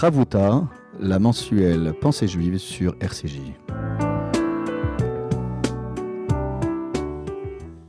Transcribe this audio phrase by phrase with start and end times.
[0.00, 0.66] Chavuta,
[0.98, 3.40] la mensuelle Pensée juive sur RCJ.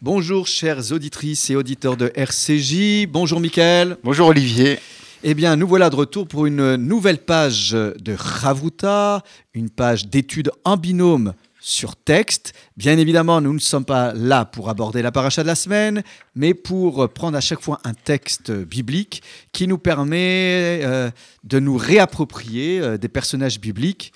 [0.02, 3.08] Bonjour chères auditrices et auditeurs de RCJ.
[3.08, 3.96] Bonjour Mickaël.
[4.04, 4.79] Bonjour Olivier.
[5.24, 9.24] Eh bien, nous voilà de retour pour une nouvelle page de Chavuta,
[9.54, 12.54] une page d'études en binôme sur texte.
[12.76, 16.04] Bien évidemment, nous ne sommes pas là pour aborder la paracha de la semaine,
[16.36, 19.22] mais pour prendre à chaque fois un texte biblique
[19.54, 21.12] qui nous permet euh,
[21.44, 24.12] de nous réapproprier euh, des personnages bibliques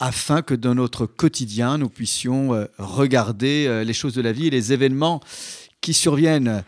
[0.00, 4.50] afin que dans notre quotidien, nous puissions euh, regarder les choses de la vie et
[4.50, 5.20] les événements
[5.80, 6.64] qui surviennent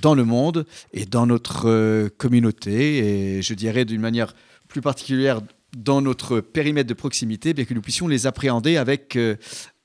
[0.00, 4.34] dans le monde et dans notre communauté, et je dirais d'une manière
[4.68, 5.40] plus particulière
[5.76, 9.36] dans notre périmètre de proximité, bien que nous puissions les appréhender avec euh,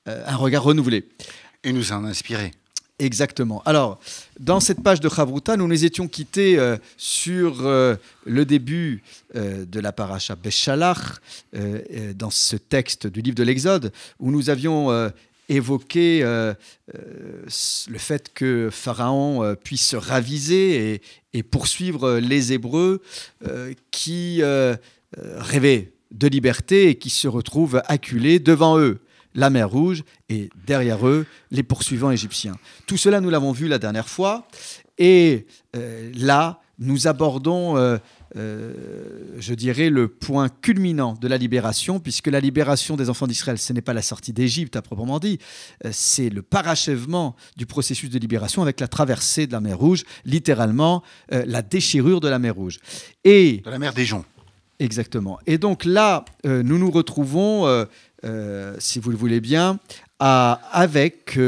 [0.08, 1.08] euh, un regard renouvelé.
[1.64, 2.52] Et nous en inspirer.
[2.98, 3.62] Exactement.
[3.66, 3.98] Alors,
[4.40, 9.02] dans cette page de Chavruta, nous nous étions quittés euh, sur le début
[9.34, 11.20] de la paracha Beshalach,
[12.14, 15.10] dans ce texte du livre de l'Exode, où nous avions
[15.50, 21.02] évoqué le fait que Pharaon puisse se raviser et,
[21.34, 23.02] et, poursuivre les Hébreux
[23.90, 24.40] qui
[25.16, 29.00] rêver de liberté et qui se retrouvent acculés devant eux
[29.36, 32.56] la mer Rouge et derrière eux les poursuivants égyptiens.
[32.86, 34.48] Tout cela, nous l'avons vu la dernière fois.
[34.98, 35.46] Et
[35.76, 37.98] euh, là, nous abordons, euh,
[39.38, 43.72] je dirais, le point culminant de la libération, puisque la libération des enfants d'Israël, ce
[43.72, 45.38] n'est pas la sortie d'Égypte à proprement dit,
[45.90, 51.02] c'est le parachèvement du processus de libération avec la traversée de la mer Rouge, littéralement
[51.30, 52.78] la déchirure de la mer Rouge.
[53.24, 54.26] Et de la mer des joncs.
[54.78, 55.38] Exactement.
[55.46, 57.84] Et donc là, euh, nous nous retrouvons, euh,
[58.24, 59.78] euh, si vous le voulez bien,
[60.18, 61.38] avec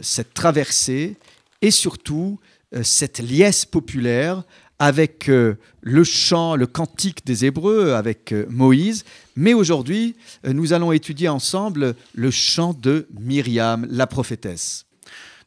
[0.00, 1.16] cette traversée
[1.60, 2.38] et surtout
[2.82, 4.44] cette liesse populaire
[4.78, 9.04] avec le chant, le cantique des Hébreux, avec Moïse.
[9.34, 10.14] Mais aujourd'hui,
[10.44, 14.86] nous allons étudier ensemble le chant de Myriam, la prophétesse.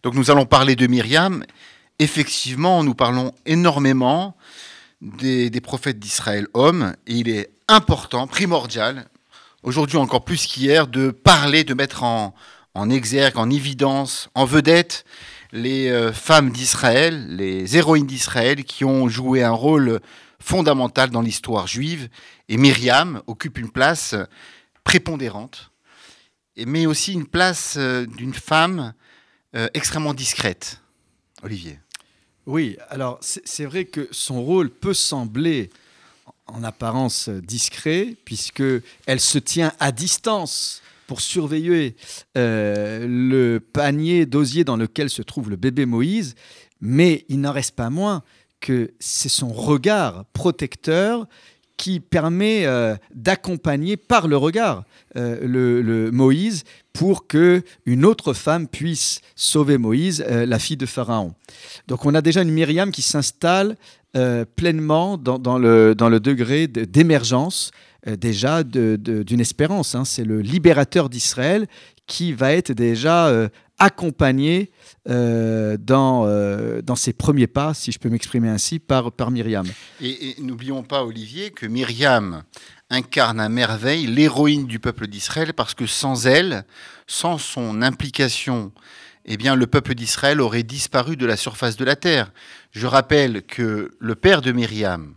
[0.03, 1.45] Donc nous allons parler de Myriam.
[1.97, 4.35] Effectivement, nous parlons énormément
[5.03, 9.08] des, prophètes d'Israël hommes, et il est important, primordial,
[9.62, 12.34] aujourd'hui encore plus qu'hier, de parler, de mettre en,
[12.90, 15.06] exergue, en évidence, en vedette
[15.52, 20.00] les euh, femmes d'Israël, les héroïnes d'Israël qui ont joué un rôle
[20.40, 22.09] fondamental dans l'histoire juive.
[22.50, 24.16] Et Myriam occupe une place
[24.84, 25.72] prépondérante,
[26.58, 28.94] mais aussi une place euh, d'une femme
[29.56, 30.81] euh, extrêmement discrète.
[31.44, 31.78] Olivier.
[32.45, 35.69] Oui, alors c'est vrai que son rôle peut sembler
[36.47, 38.63] en apparence discret, puisque
[39.05, 41.95] elle se tient à distance pour surveiller
[42.37, 46.35] euh, le panier d'osier dans lequel se trouve le bébé Moïse,
[46.81, 48.23] mais il n'en reste pas moins
[48.59, 51.27] que c'est son regard protecteur
[51.83, 54.85] qui permet euh, d'accompagner par le regard
[55.17, 56.63] euh, le, Moïse
[56.94, 61.33] pour que une autre femme puisse sauver Moïse, euh, la fille de Pharaon.
[61.89, 63.75] Donc on a déjà une Myriam qui s'installe
[64.55, 67.72] pleinement dans, le, dans le degré d'émergence
[68.05, 69.95] déjà d'une espérance.
[69.95, 70.05] Hein.
[70.05, 71.66] C'est le libérateur d'Israël
[72.05, 73.49] qui va être déjà
[73.79, 74.72] accompagné
[75.09, 79.67] euh, dans, euh, dans ses premiers pas, si je peux m'exprimer ainsi, par, par Myriam.
[80.01, 82.44] Et, n'oublions pas, Olivier, que Myriam
[82.89, 86.66] incarne à merveille l'héroïne du peuple d'Israël, parce que sans elle,
[87.07, 88.72] sans son implication,
[89.25, 92.31] eh bien, le peuple d'Israël aurait disparu de la surface de la terre.
[92.72, 95.16] Je rappelle que le père de Myriam,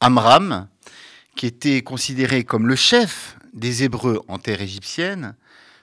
[0.00, 0.68] Amram,
[1.36, 5.34] qui était considéré comme le chef des Hébreux en terre égyptienne,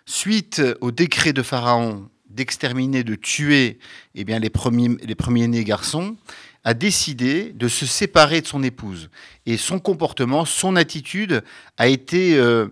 [0.05, 3.79] suite au décret de Pharaon d'exterminer, de tuer
[4.15, 6.15] eh bien, les, premiers, les premiers-nés garçons,
[6.63, 9.09] a décidé de se séparer de son épouse.
[9.45, 11.43] Et son comportement, son attitude
[11.77, 12.67] a été, euh,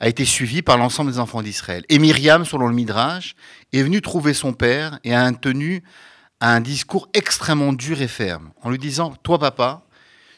[0.00, 1.84] a été suivi par l'ensemble des enfants d'Israël.
[1.88, 3.34] Et Myriam, selon le Midrash,
[3.72, 5.82] est venue trouver son père et a tenu
[6.40, 9.82] un discours extrêmement dur et ferme, en lui disant, toi papa,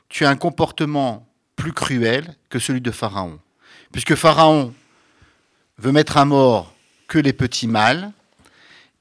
[0.09, 3.39] tu as un comportement plus cruel que celui de Pharaon.
[3.93, 4.75] Puisque Pharaon
[5.79, 6.75] veut mettre à mort
[7.09, 8.13] que les petits mâles,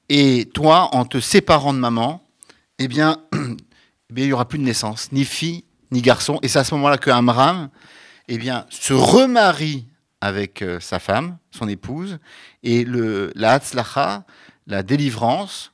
[0.08, 2.22] et toi, en te séparant de maman,
[2.78, 3.36] eh bien, eh
[4.16, 6.38] il n'y aura plus de naissance, ni fille, ni garçon.
[6.42, 7.70] Et c'est à ce moment-là que Amram
[8.28, 9.86] eh bien, se remarie
[10.20, 12.18] avec euh, sa femme, son épouse,
[12.62, 14.24] et la Hatzlacha,
[14.66, 15.72] la délivrance,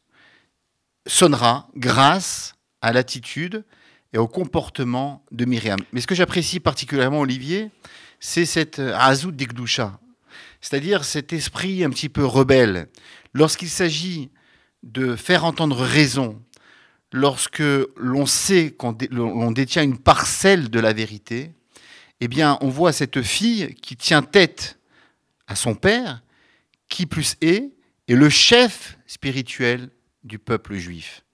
[1.07, 3.65] sonnera grâce à l'attitude
[4.13, 5.79] et au comportement de Myriam.
[5.93, 7.71] Mais ce que j'apprécie particulièrement, Olivier,
[8.21, 9.99] c'est cette euh, Azout d'Igdusha,
[10.63, 12.89] c'est-à-dire cet esprit un petit peu rebelle.
[13.35, 14.31] Lorsqu'il s'agit
[14.83, 16.41] de faire entendre raison,
[17.13, 17.63] lorsque
[17.97, 18.93] l'on sait qu'on
[19.53, 21.51] détient une parcelle de la vérité,
[22.21, 24.79] eh bien, on voit cette fille qui tient tête
[25.49, 26.23] à son père,
[26.89, 27.71] qui plus est,
[28.09, 29.91] est le chef spirituel
[30.23, 31.25] du peuple juif.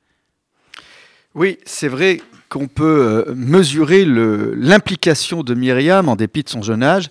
[1.35, 6.83] Oui, c'est vrai qu'on peut euh, mesurer l'implication de Myriam en dépit de son jeune
[6.83, 7.11] âge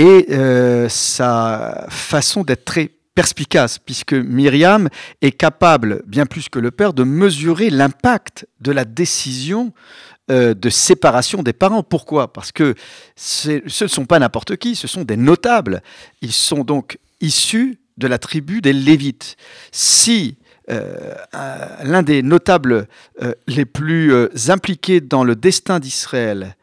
[0.00, 4.88] et euh, sa façon d'être très perspicace, puisque Myriam
[5.20, 9.74] est capable, bien plus que le père, de mesurer l'impact de la décision
[10.30, 11.82] euh, de séparation des parents.
[11.82, 12.32] Pourquoi?
[12.32, 12.74] Parce que
[13.14, 15.82] ce ne sont pas n'importe qui, ce sont des notables.
[16.22, 19.36] Ils sont donc issus de la tribu des Lévites.
[19.70, 20.38] Si
[20.70, 21.14] euh,
[21.82, 22.88] l'un des notables
[23.46, 24.14] les plus
[24.48, 26.56] impliqués dans le destin d'Israël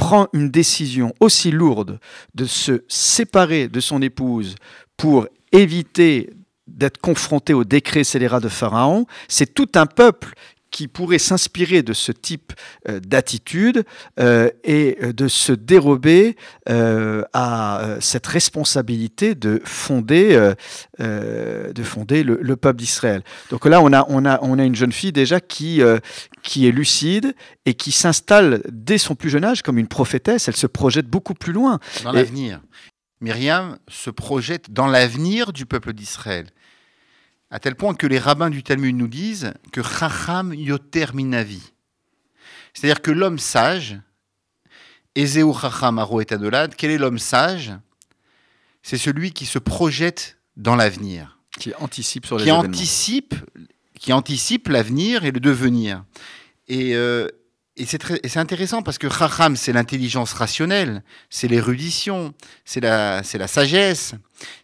[0.00, 2.00] prend une décision aussi lourde
[2.34, 4.54] de se séparer de son épouse
[4.96, 6.30] pour éviter
[6.66, 10.32] d'être confronté au décret scélérat de Pharaon, c'est tout un peuple
[10.70, 12.52] qui pourrait s'inspirer de ce type
[12.88, 13.84] euh, d'attitude
[14.18, 16.36] euh, et euh, de se dérober
[17.32, 20.52] à cette responsabilité de fonder,
[20.98, 23.22] de fonder le, peuple d'Israël.
[23.50, 25.80] Donc là, on a, on, a, on a une jeune fille déjà qui,
[26.42, 27.34] qui est lucide
[27.66, 30.48] et qui s'installe dès son plus jeune âge comme une prophétesse.
[30.48, 31.80] Elle se projette beaucoup plus loin.
[32.04, 32.60] Dans l'avenir.
[33.20, 36.46] Myriam se projette dans l'avenir du peuple d'Israël.
[37.50, 41.72] À tel point que les rabbins du Talmud nous disent que Chacham yoter minavi.
[42.74, 43.98] C'est-à-dire que l'homme sage,
[45.16, 47.72] Ezeu Chacham aro et quel est l'homme sage?
[48.82, 51.38] C'est celui qui se projette dans l'avenir.
[51.58, 53.34] Qui anticipe sur les qui anticipe,
[53.98, 56.04] qui anticipe l'avenir et le devenir.
[56.68, 57.26] Et, euh,
[57.80, 62.34] et c'est intéressant parce que Chacham, c'est l'intelligence rationnelle, c'est l'érudition,
[62.66, 64.14] c'est la, la sagesse,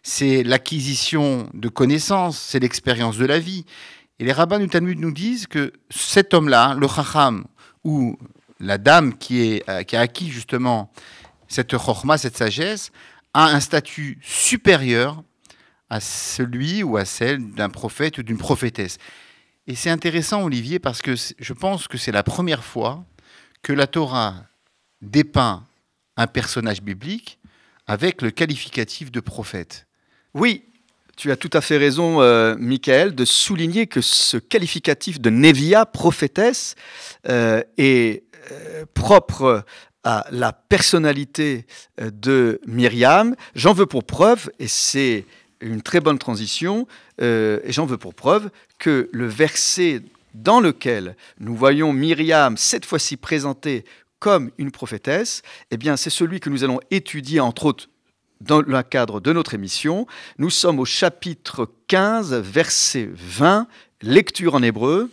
[0.03, 3.65] c'est l'acquisition de connaissances, c'est l'expérience de la vie.
[4.19, 7.45] Et les rabbins du Talmud nous disent que cet homme-là, le Chacham,
[7.83, 8.19] ou
[8.59, 10.91] la dame qui, est, euh, qui a acquis justement
[11.47, 12.91] cette chorma, cette sagesse,
[13.33, 15.23] a un statut supérieur
[15.89, 18.99] à celui ou à celle d'un prophète ou d'une prophétesse.
[19.67, 23.03] Et c'est intéressant, Olivier, parce que je pense que c'est la première fois
[23.61, 24.45] que la Torah
[25.01, 25.67] dépeint
[26.15, 27.37] un personnage biblique
[27.85, 29.85] avec le qualificatif de prophète.
[30.33, 30.63] Oui,
[31.17, 35.85] tu as tout à fait raison, euh, Michael, de souligner que ce qualificatif de Nevia,
[35.85, 36.75] prophétesse,
[37.27, 39.65] euh, est euh, propre
[40.05, 41.65] à la personnalité
[41.99, 43.35] de Myriam.
[43.53, 45.25] J'en veux pour preuve, et c'est
[45.61, 46.87] une très bonne transition,
[47.19, 48.49] et j'en veux pour preuve
[48.79, 53.85] que le verset dans lequel nous voyons Myriam cette fois-ci présentée
[54.19, 57.89] comme une prophétesse, eh bien c'est celui que nous allons étudier entre autres
[58.41, 60.05] dans le cadre de notre émission.
[60.37, 63.67] Nous sommes au chapitre 15, verset 20,
[64.01, 65.11] lecture en hébreu.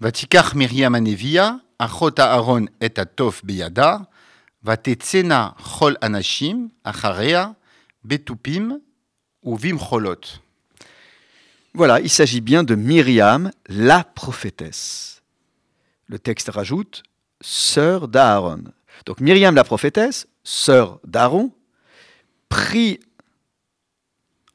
[0.00, 4.08] Vatikach Myriam anevia, achota Aaron et atof beyada,
[4.62, 7.54] vatetzena chol anashim, acharea,
[8.04, 8.80] betupim,
[9.46, 10.20] uvim cholot.
[11.74, 15.22] Voilà, il s'agit bien de Myriam, la prophétesse.
[16.06, 17.02] Le texte rajoute
[17.40, 18.64] sœur d'Aaron.
[19.04, 21.52] Donc Myriam, la prophétesse, sœur d'Aaron,
[22.48, 23.00] prit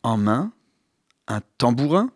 [0.04, 0.52] en main
[1.28, 2.12] un tambourin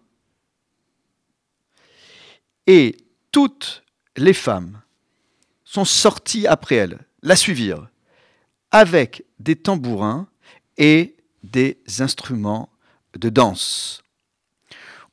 [2.67, 2.97] et
[3.31, 3.83] toutes
[4.17, 4.81] les femmes
[5.63, 7.89] sont sorties après elle, la suivirent,
[8.71, 10.27] avec des tambourins
[10.77, 11.15] et
[11.45, 12.69] des instruments
[13.17, 14.01] de danse.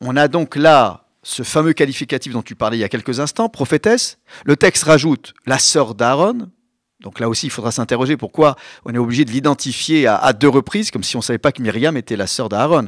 [0.01, 3.49] On a donc là ce fameux qualificatif dont tu parlais il y a quelques instants,
[3.49, 4.19] prophétesse.
[4.45, 6.51] Le texte rajoute la sœur d'Aaron.
[7.03, 10.91] Donc là aussi, il faudra s'interroger pourquoi on est obligé de l'identifier à, deux reprises,
[10.91, 12.87] comme si on ne savait pas que Myriam était la sœur d'Aaron.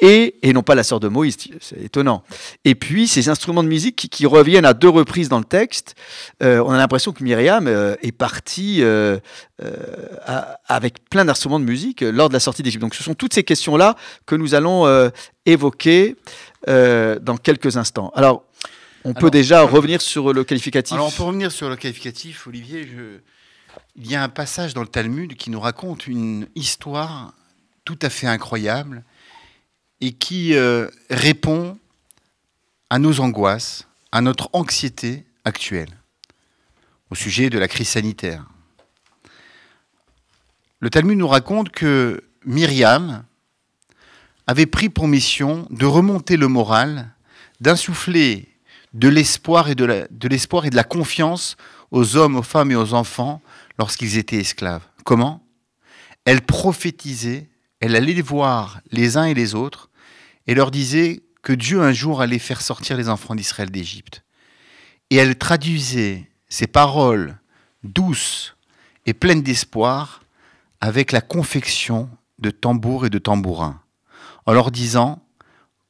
[0.00, 2.24] Et, non pas la sœur de Moïse, c'est étonnant.
[2.64, 5.94] Et puis, ces instruments de musique qui, reviennent à deux reprises dans le texte,
[6.42, 9.18] euh, on a l'impression que Myriam euh, est partie euh,
[10.66, 12.80] avec plein d'instruments de musique lors de la sortie d'Égypte.
[12.80, 13.96] Donc ce sont toutes ces questions-là
[14.26, 15.10] que nous allons
[15.46, 16.16] évoquer
[16.66, 18.10] dans quelques instants.
[18.16, 18.44] Alors,
[19.04, 20.94] on peut déjà revenir sur le qualificatif.
[20.94, 22.88] Alors on peut revenir sur le qualificatif, Olivier.
[23.94, 27.34] Il y a un passage dans le Talmud qui nous raconte une histoire
[27.84, 29.04] tout à fait incroyable
[30.00, 31.78] et qui euh, répond
[32.88, 35.90] à nos angoisses, à notre anxiété actuelle
[37.10, 38.46] au sujet de la crise sanitaire.
[40.80, 43.24] Le Talmud nous raconte que Myriam
[44.46, 47.10] avait pris pour mission de remonter le moral,
[47.60, 48.48] d'insuffler
[48.94, 51.58] de l'espoir et de l'espoir et de la confiance
[51.90, 53.42] aux hommes, aux femmes et aux enfants
[53.78, 54.86] lorsqu'ils étaient esclaves.
[55.04, 55.46] Comment?
[56.24, 57.48] Elle prophétisait,
[57.80, 59.90] elle allait voir les uns et les autres
[60.46, 64.22] et leur disait que Dieu un jour allait faire sortir les enfants d'Israël d'Égypte.
[65.10, 67.38] Et elle traduisait ces paroles
[67.82, 68.56] douces
[69.06, 70.22] et pleine d'espoir
[70.80, 73.80] avec la confection de tambours et de tambourins,
[74.46, 75.24] en leur disant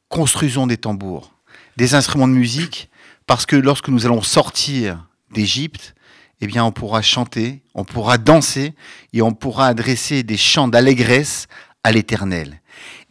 [0.09, 1.33] construisons des tambours,
[1.77, 2.91] des instruments de musique,
[3.27, 5.95] parce que lorsque nous allons sortir d'Égypte,
[6.43, 8.75] eh bien, on pourra chanter, on pourra danser
[9.13, 11.47] et on pourra adresser des chants d'allégresse
[11.85, 12.61] à l'Éternel.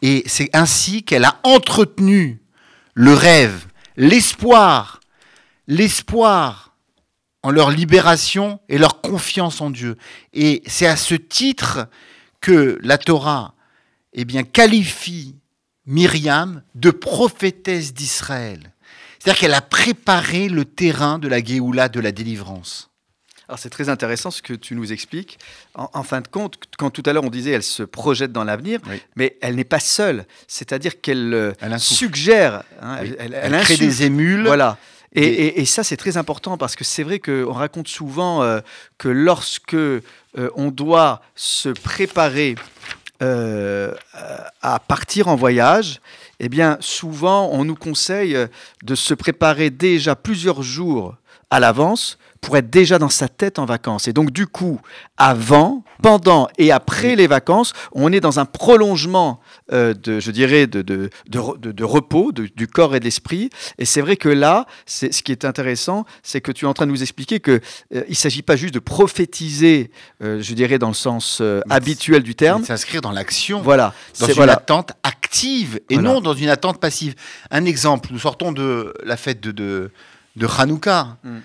[0.01, 2.41] Et c'est ainsi qu'elle a entretenu
[2.93, 4.99] le rêve, l'espoir,
[5.65, 6.75] l'espoir
[7.41, 9.97] en leur libération et leur confiance en Dieu.
[10.33, 11.87] Et c'est à ce titre
[12.41, 13.53] que la Torah
[14.11, 15.37] eh bien, qualifie
[15.85, 18.73] Myriam de prophétesse d'Israël.
[19.17, 22.90] C'est-à-dire qu'elle a préparé le terrain de la Géoula, de la délivrance.
[23.51, 25.37] Alors c'est très intéressant ce que tu nous expliques.
[25.75, 28.79] En, fin de compte, quand tout à l'heure on disait elle se projette dans l'avenir,
[29.17, 30.23] mais elle n'est pas seule.
[30.47, 34.45] C'est-à-dire qu'elle euh, suggère, hein, elle, crée des émules.
[34.45, 34.77] Voilà.
[35.11, 38.61] Et, ça, c'est très important parce que c'est vrai qu'on raconte souvent euh,
[38.97, 39.99] que lorsque euh,
[40.55, 42.55] on doit se préparer
[43.19, 45.99] à partir en voyage,
[46.39, 48.37] eh bien, souvent, on nous conseille
[48.81, 51.17] de se préparer déjà plusieurs jours
[51.51, 54.07] à l'avance pour être déjà dans sa tête en vacances.
[54.07, 54.81] Et donc, du coup,
[55.15, 59.39] avant, pendant et après les vacances, on est dans un prolongement
[59.71, 63.51] euh, de, je dirais, de, de, de, repos du corps et de l'esprit.
[63.77, 66.87] Et c'est vrai que là, ce qui est intéressant, c'est que tu es en train
[66.87, 67.61] de nous expliquer qu'il
[67.93, 69.91] euh, il ne s'agit pas juste de prophétiser,
[70.23, 72.65] euh, je dirais, dans le sens habituel du terme.
[72.65, 77.13] S'inscrire dans l'action, voilà, dans une attente active et non dans une attente passive.
[77.51, 79.91] Un exemple, nous sortons de la fête de,
[80.35, 81.17] de, Hanouka.
[81.23, 81.39] Mm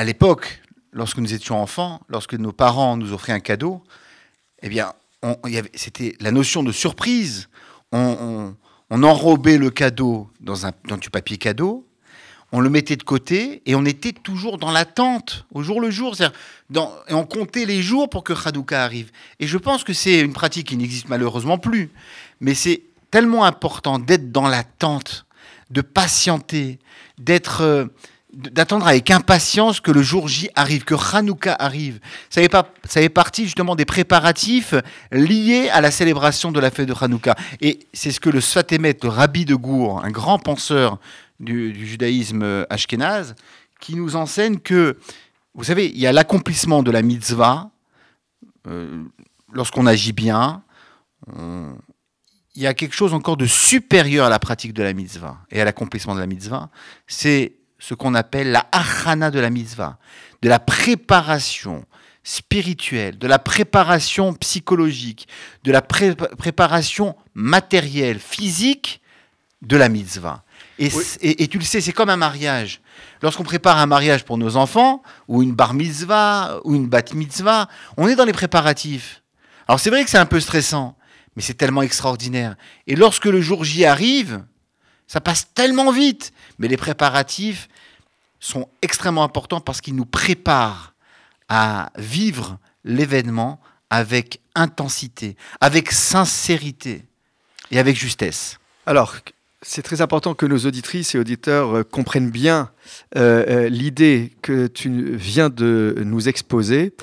[0.00, 3.82] à l'époque, lorsque nous étions enfants, lorsque nos parents nous offraient un cadeau,
[4.62, 4.94] eh bien,
[5.74, 7.50] c'était la notion de surprise.
[7.92, 8.54] On,
[8.90, 11.86] enrobait le cadeau dans, un, dans du papier cadeau,
[12.50, 16.16] on le mettait de côté et on était toujours dans l'attente, au jour le jour.
[16.70, 19.12] Dans, et on comptait les jours pour que Hadouka arrive.
[19.38, 21.90] Et je pense que c'est une pratique qui n'existe malheureusement plus.
[22.40, 25.26] Mais c'est tellement important d'être dans l'attente,
[25.70, 26.78] de patienter,
[27.18, 27.86] d'être euh,
[28.32, 31.98] d'attendre avec impatience que le jour J arrive, que Hanouka arrive.
[32.28, 32.40] Ça
[32.86, 34.74] fait, partie justement des préparatifs
[35.10, 37.34] liés à la célébration de la fête de Hanouka.
[37.60, 40.98] Et c'est ce que le Sfatemet, le rabbi de Gour, un grand penseur
[41.40, 43.34] du, judaïsme ashkénaze,
[43.80, 44.98] qui nous enseigne que,
[45.54, 47.70] vous savez, il y a l'accomplissement de la mitzvah,
[48.68, 49.02] euh,
[49.52, 50.62] lorsqu'on agit bien,
[52.60, 55.62] il y a quelque chose encore de supérieur à la pratique de la mitzvah et
[55.62, 56.68] à l'accomplissement de la mitzvah,
[57.06, 59.96] c'est ce qu'on appelle la achana de la mitzvah,
[60.42, 61.86] de la préparation
[62.22, 65.26] spirituelle, de la préparation psychologique,
[65.64, 69.00] de la préparation matérielle, physique
[69.62, 70.44] de la mitzvah.
[70.78, 70.90] Et,
[71.22, 72.82] et, tu le sais, c'est comme un mariage.
[73.22, 77.68] Lorsqu'on prépare un mariage pour nos enfants, ou une bar mitzvah, ou une bat mitzvah,
[77.96, 79.22] on est dans les préparatifs.
[79.66, 80.94] Alors c'est vrai que c'est un peu stressant,
[81.40, 82.54] mais c'est tellement extraordinaire.
[82.86, 84.44] Et lorsque le jour J arrive,
[85.06, 86.34] ça passe tellement vite.
[86.58, 87.66] Mais les préparatifs
[88.40, 90.92] sont extrêmement importants parce qu'ils nous préparent
[91.48, 97.06] à vivre l'événement avec intensité, avec sincérité
[97.70, 98.58] et avec justesse.
[98.84, 99.16] Alors,
[99.62, 102.70] c'est très important que nos auditrices et auditeurs euh, comprennent bien
[103.16, 106.94] euh, euh, l'idée que tu viens de nous exposer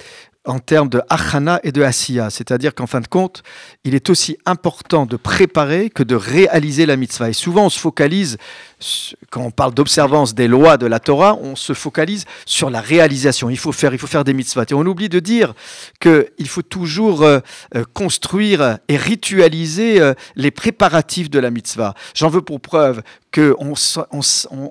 [0.48, 2.30] en termes de achana et de asiya.
[2.30, 3.44] C'est-à-dire qu'en fin de compte,
[3.84, 7.30] il est aussi important de préparer que de réaliser la mitzvah.
[7.30, 8.38] Et souvent, on se focalise,
[9.30, 13.50] quand on parle d'observance des lois de la Torah, on se focalise sur la réalisation.
[13.50, 14.66] Il faut faire, il faut faire des mitzvahs.
[14.70, 15.54] Et on oublie de dire
[16.00, 17.40] qu'il faut toujours euh,
[17.76, 21.94] euh, construire et ritualiser euh, les préparatifs de la mitzvah.
[22.16, 23.74] J'en veux pour preuve que on,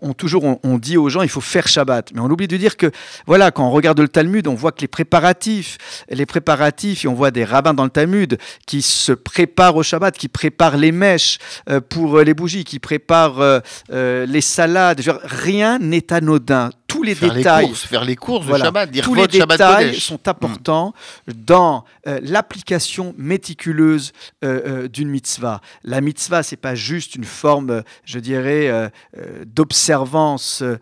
[0.03, 2.77] on, toujours on, dit aux gens il faut faire Shabbat, mais on oublie de dire
[2.77, 2.91] que
[3.27, 7.15] voilà quand on regarde le Talmud, on voit que les préparatifs, les préparatifs, et on
[7.15, 11.39] voit des rabbins dans le Talmud qui se préparent au Shabbat, qui préparent les mèches
[11.69, 15.03] euh, pour euh, les bougies, qui préparent euh, les salades.
[15.23, 16.71] rien n'est anodin.
[16.87, 20.95] Tous les détails, faire les courses de Shabbat, dire tous les détails sont importants
[21.27, 25.61] dans l'application méticuleuse d'une mitzvah.
[25.83, 30.79] La mitzvah, c'est pas juste une forme, je dirais euh, euh, d'observance euh,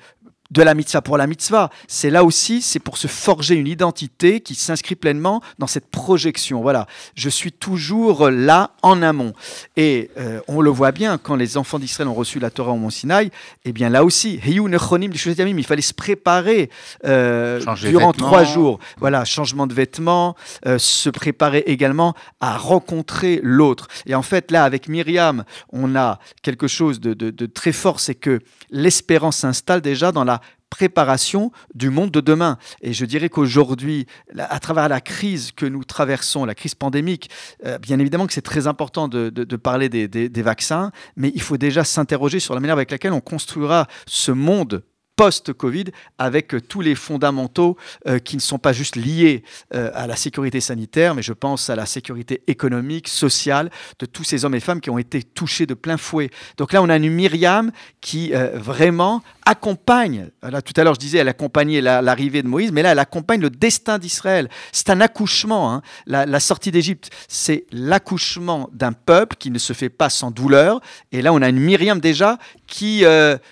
[0.51, 1.71] de la mitzvah pour la mitzvah.
[1.89, 6.63] C'est là aussi, c'est pour se forger une identité qui s'inscrit pleinement dans cette projection.
[6.63, 9.33] Voilà, je suis toujours là en amont.
[9.77, 10.11] Et
[10.49, 13.31] on le voit bien quand les enfants d'Israël ont reçu la Torah au Mont Sinaï.
[13.65, 16.71] Eh bien là aussi, il fallait se préparer
[17.03, 18.79] durant trois jours.
[18.99, 23.89] Voilà, changement de vêtements, se préparer également à rencontrer l'autre.
[24.07, 28.15] Et en fait, là, avec Myriam, on a quelque chose de, de très fort, c'est
[28.15, 28.41] que
[28.71, 30.41] l'espérance s'installe déjà dans la
[30.71, 32.59] préparation du monde de demain.
[32.81, 34.07] Et je dirais qu'aujourd'hui,
[34.37, 37.31] à travers la crise que nous traversons, la crise pandémique,
[37.65, 41.57] euh, bien évidemment que c'est très important de, parler des, des vaccins, mais il faut
[41.59, 44.83] déjà s'interroger sur la manière avec laquelle on construira ce monde
[45.17, 45.85] post-Covid
[46.19, 49.45] avec euh, tous les fondamentaux euh, qui ne sont pas juste liés
[49.75, 54.25] euh, à la sécurité sanitaire, mais je pense à la sécurité économique, sociale de tous
[54.25, 56.31] ces hommes et femmes qui ont été touchés de plein fouet.
[56.57, 61.19] Donc là, on a une Myriam qui vraiment accompagne, là, tout à l'heure je disais,
[61.19, 64.49] elle accompagnait l'arrivée de Moïse, mais là, elle accompagne le destin d'Israël.
[64.73, 65.73] C'est un accouchement.
[65.73, 65.83] Hein.
[66.07, 70.81] La, sortie d'Égypte, c'est l'accouchement d'un peuple qui ne se fait pas sans douleur.
[71.13, 73.05] Et là, on a une Myriam déjà qui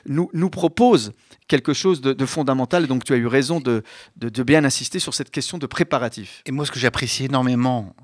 [0.06, 1.12] nous, nous propose
[1.48, 2.86] quelque chose de, fondamental.
[2.86, 3.82] Donc tu as eu raison de,
[4.16, 6.42] bien insister sur cette question de préparatif.
[6.46, 7.94] Et moi, ce que j'apprécie énormément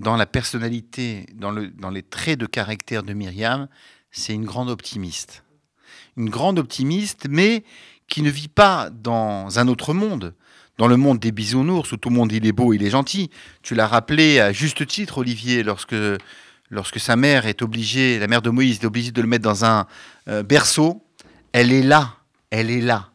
[0.00, 3.68] dans la personnalité, dans, le, dans les traits de caractère de Myriam,
[4.10, 5.44] c'est une grande optimiste.
[6.16, 7.64] Une grande optimiste, mais
[8.08, 10.34] qui ne vit pas dans un autre monde,
[10.78, 13.30] dans le monde des bisounours où tout le monde il est beau, il est gentil.
[13.62, 15.96] Tu l'as rappelé à juste titre, Olivier, lorsque,
[16.70, 19.64] lorsque sa mère est obligée, la mère de Moïse est obligée de le mettre dans
[19.64, 19.86] un
[20.28, 21.04] euh, berceau.
[21.52, 22.16] Elle est là,
[22.50, 23.10] elle est là.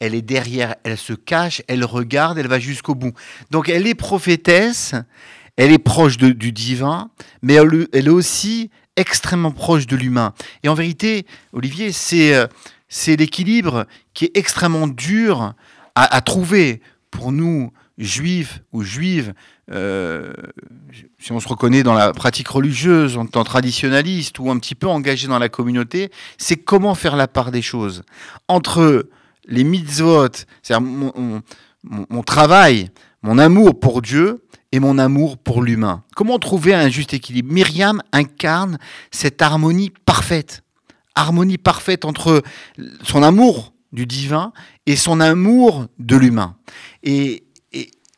[0.00, 3.12] Elle est derrière, elle se cache, elle regarde, elle va jusqu'au bout.
[3.50, 4.94] Donc elle est prophétesse,
[5.56, 7.10] elle est proche du divin,
[7.42, 10.34] mais elle, est aussi extrêmement proche de l'humain.
[10.62, 12.46] Et en vérité, Olivier, c'est euh,
[13.06, 15.54] l'équilibre qui est extrêmement dur
[15.96, 16.80] à, trouver
[17.10, 19.34] pour nous, juifs ou juives,
[19.70, 20.32] euh,
[21.18, 24.86] si on se reconnaît dans la pratique religieuse, en tant traditionnaliste ou un petit peu
[24.86, 28.04] engagé dans la communauté, c'est comment faire la part des choses
[28.46, 29.08] entre
[29.46, 30.28] les mitzvot,
[30.62, 30.86] c'est-à-dire
[31.82, 32.90] mon, travail,
[33.22, 36.04] mon amour pour Dieu et mon amour pour l'humain.
[36.14, 37.52] Comment trouver un juste équilibre?
[37.52, 38.78] Myriam incarne
[39.10, 40.62] cette harmonie parfaite.
[41.14, 42.42] Harmonie parfaite entre
[43.02, 44.52] son amour du divin
[44.86, 46.56] et son amour de l'humain.
[47.02, 47.44] Et,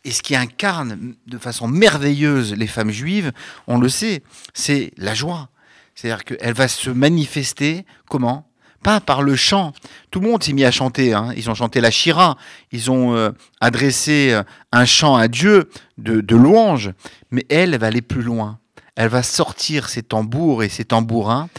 [0.05, 3.33] et, ce qui incarne de façon merveilleuse les femmes juives,
[3.67, 4.23] on le sait,
[4.55, 5.49] c'est la joie.
[5.95, 8.47] C'est-à-dire qu'elle va se manifester comment?
[8.83, 9.75] Pas par le chant.
[10.11, 11.13] Tout le monde s'est mis à chanter.
[11.13, 11.35] Hein.
[11.37, 12.39] Ils ont chanté la Shira,
[12.73, 16.93] ils ont euh, adressé euh, un chant à Dieu de, de louange.
[17.31, 18.59] Mais elle, elle va aller plus loin.
[18.97, 21.51] Elle va sortir ses tambours et ses tambourins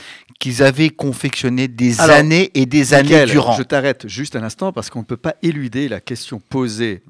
[0.42, 3.54] qu'ils avaient confectionnés des années et des années durant.
[3.54, 7.04] Je t'arrête juste un instant parce qu'on ne peut pas éluder la question posée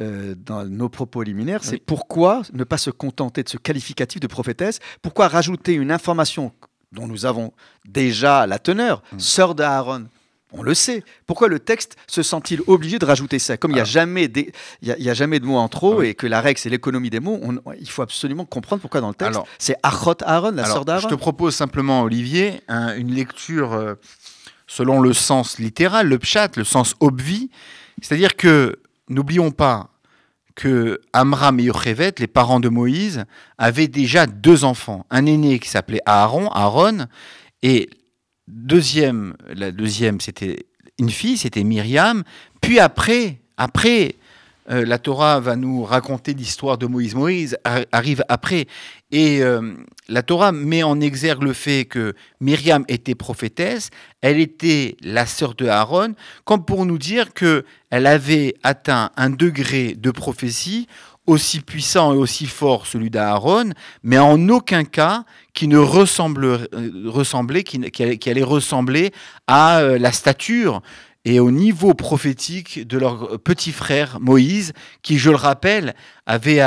[0.00, 4.26] euh, dans nos propos liminaires, c'est pourquoi ne pas se contenter de ce qualificatif de
[4.26, 4.78] prophétesse?
[5.02, 6.52] Pourquoi rajouter une information
[6.92, 7.52] dont nous avons
[7.86, 9.18] déjà la teneur, mm.
[9.18, 10.06] sœur d'Aaron.
[10.54, 11.02] On le sait.
[11.26, 13.56] Pourquoi le texte se sent-il obligé de rajouter ça?
[13.56, 16.14] Comme il n'y a, jamais il y a, jamais de mots en trop ah et
[16.14, 17.40] que la règle, c'est l'économie des mots,
[17.80, 21.00] il faut absolument comprendre pourquoi dans le texte, c'est Achot Aaron, la sœur d'Aaron.
[21.00, 23.94] Je te propose simplement, Olivier, une lecture euh,
[24.66, 27.50] selon le sens littéral, le pshat, le sens obvi.
[28.02, 28.78] C'est-à-dire que,
[29.12, 29.92] n'oublions pas,
[30.54, 33.24] que Amram et Yochevet, les parents de Moïse,
[33.58, 35.06] avaient déjà deux enfants.
[35.10, 37.06] Un aîné qui s'appelait Aaron, Aaron,
[37.62, 37.88] et
[38.48, 40.66] deuxième, la deuxième, c'était
[40.98, 42.22] une fille, c'était Myriam.
[42.60, 44.16] Puis après, après,
[44.70, 47.14] euh, la Torah va nous raconter l'histoire de Moïse.
[47.14, 48.66] Moïse arrive après.
[49.10, 49.74] Et euh,
[50.08, 55.54] la Torah met en exergue le fait que Myriam était prophétesse, elle était la sœur
[55.54, 60.86] de Aaron, comme pour nous dire que elle avait atteint un degré de prophétie
[61.26, 63.70] aussi puissant et aussi fort celui d'Aaron,
[64.02, 66.68] mais en aucun cas qui ne ressemble, euh,
[67.06, 69.12] ressemblait, qui, qui, allait, ressembler
[69.46, 70.82] à la stature
[71.24, 75.94] et au niveau prophétique de leur petit frère Moïse, qui, je le rappelle,
[76.26, 76.60] avait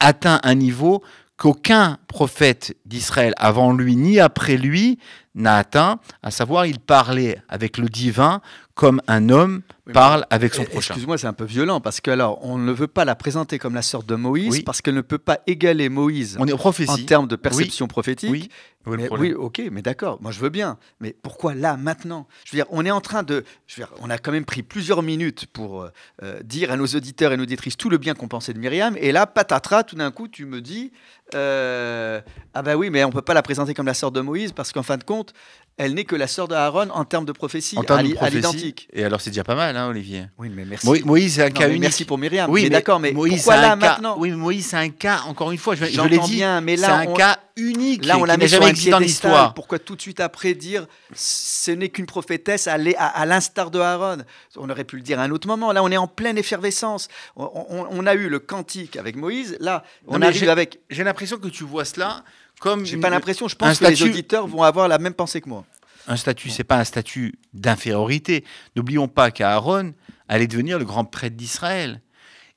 [0.00, 1.02] atteint un niveau
[1.36, 4.98] qu'aucun prophète d'Israël avant lui ni après lui
[5.34, 8.42] n'a atteint, à savoir il parlait avec le divin
[8.80, 9.60] comme un homme
[9.92, 10.94] parle avec son prochain.
[10.94, 13.74] Excuse-moi, c'est un peu violent parce que alors on ne veut pas la présenter comme
[13.74, 17.28] la sœur de Moïse parce qu'elle ne peut pas égaler Moïse on est en termes
[17.28, 18.30] de perception prophétique.
[18.30, 18.48] Oui.
[18.86, 20.78] oui, ok, mais d'accord, moi je veux bien.
[21.00, 22.26] Mais pourquoi là, maintenant?
[22.46, 23.44] Je veux dire, on est en train de.
[23.66, 25.90] Je veux dire, on a quand même pris plusieurs minutes pour euh,
[26.22, 28.96] euh, dire à nos auditeurs et nos auditrices tout le bien qu'on pensait de Myriam.
[28.98, 30.92] Et là, patatras, tout d'un coup, tu me dis
[31.34, 32.20] euh,
[32.54, 34.72] Ah ben oui, mais on peut pas la présenter comme la sœur de Moïse parce
[34.72, 35.34] qu'en fin de compte,
[35.80, 38.86] elle n'est que la sœur d'Aaron en termes de prophétie, en termes à, l'identique.
[38.92, 40.24] Et alors c'est déjà pas mal, hein, Olivier.
[40.36, 40.86] Oui, mais merci.
[41.04, 41.80] Moïse, c'est un cas unique.
[41.80, 42.50] Merci pour Myriam.
[42.50, 45.22] Oui, mais, d'accord, mais Moïse, pourquoi là maintenant Oui, Moïse, c'est un cas.
[45.26, 46.36] Encore une fois, je, je l'ai dit.
[46.36, 48.04] Bien, mais là, c'est un cas unique.
[48.04, 49.54] Là, on la met jamais existé dans l'histoire.
[49.54, 54.18] Pourquoi tout de suite après dire ce n'est qu'une prophétesse à, à, l'instar de Aaron
[54.56, 55.72] On aurait pu le dire à un autre moment.
[55.72, 57.08] Là, on est en pleine effervescence.
[57.36, 59.56] On, a eu le cantique avec Moïse.
[59.60, 60.80] Là, on arrive avec.
[60.90, 62.22] J'ai l'impression que tu vois cela
[62.60, 62.86] comme.
[62.86, 63.48] J'ai pas l'impression.
[63.48, 65.64] Je pense que les auditeurs vont avoir la même pensée que moi.
[66.06, 68.44] Un statut, c'est pas un statut d'infériorité.
[68.76, 69.92] N'oublions pas qu'Aaron
[70.28, 72.00] allait devenir le grand prêtre d'Israël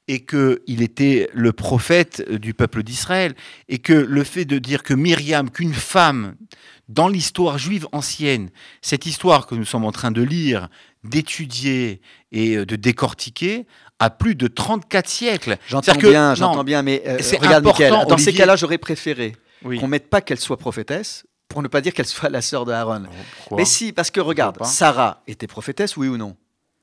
[0.08, 3.34] et qu'il était le prophète du peuple d'Israël,
[3.70, 6.36] et que le fait de dire que Myriam, qu'une femme,
[6.89, 8.50] dans l'histoire juive ancienne,
[8.82, 10.68] cette histoire que nous sommes en train de lire,
[11.06, 12.02] d'étudier
[12.34, 13.66] et de décortiquer,
[14.00, 15.58] a plus de 34 siècles.
[15.68, 19.88] J'entends bien, j'entends bien, mais euh, regarde, Michael, dans ces cas-là, j'aurais préféré qu'on ne
[19.88, 23.04] mette pas qu'elle soit prophétesse, pour ne pas dire qu'elle soit la sœur de Aaron.
[23.52, 26.36] mais si, parce que regarde, Sarah était prophétesse, oui ou non?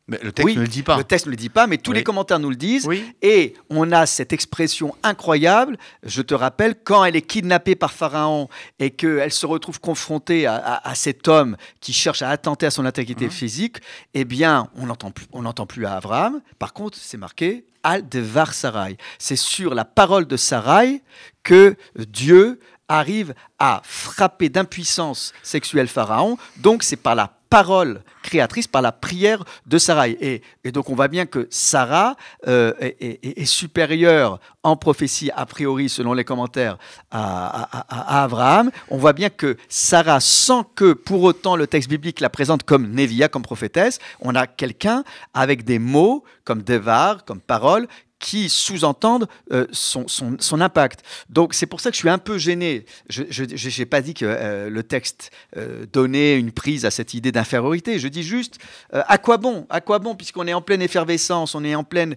[0.08, 0.96] Le texte ne le dit pas.
[0.96, 2.88] Le texte ne le dit pas, mais tous les commentaires nous le disent.
[3.22, 5.76] Et on a cette expression incroyable.
[6.02, 10.92] Je te rappelle, quand elle est kidnappée par Pharaon et qu'elle se retrouve confrontée à,
[10.94, 13.30] cet homme qui cherche à attenter à son intégrité mhm.
[13.30, 13.76] physique,
[14.14, 16.40] eh bien, on n'entend plus, on n'entend plus à Abraham.
[16.58, 18.96] Par contre, c'est marqué Al Devar Sarai.
[19.18, 21.02] C'est sur la parole de Sarai
[21.42, 22.58] que Dieu
[22.88, 26.36] arrive à frapper d'impuissance sexuelle Pharaon.
[26.58, 30.08] Donc, c'est par la parole créatrice, par la prière de Sarah.
[30.08, 36.12] Et, donc on voit bien que Sarah euh, est, supérieure en prophétie, a priori, selon
[36.12, 36.78] les commentaires,
[37.10, 38.70] à, Abraham.
[38.88, 42.90] On voit bien que Sarah, sans que pour autant le texte biblique la présente comme
[42.90, 45.02] Névia, comme prophétesse, on a quelqu'un
[45.34, 47.88] avec des mots comme Devar, comme parole,
[48.20, 51.00] qui sous-entendent euh, son, son, impact.
[51.30, 52.84] Donc c'est pour ça que je suis un peu gêné.
[53.08, 57.32] Je n'ai pas dit que euh, le texte euh, donnait une prise à cette idée
[57.32, 57.98] d'infériorité.
[57.98, 58.58] Je dis juste,
[58.92, 59.66] à quoi bon?
[59.70, 62.14] À quoi bon Puisqu'on est en pleine effervescence, on est en pleine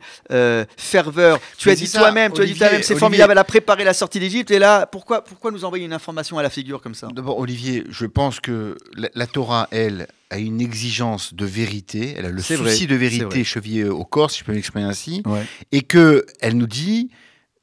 [0.78, 1.40] ferveur.
[1.58, 4.20] Tu as dit toi-même, tu as dit toi-même, c'est formidable, elle a préparé la sortie
[4.20, 4.52] d'Égypte.
[4.52, 7.08] Et là, pourquoi, pourquoi nous envoyer une information à la figure comme ça?
[7.14, 12.30] D'abord, Olivier, je pense que la Torah, elle, a une exigence de vérité, elle a
[12.30, 15.24] le souci de vérité chevillé au corps, si je peux m'exprimer ainsi,
[15.72, 17.10] et que elle nous dit,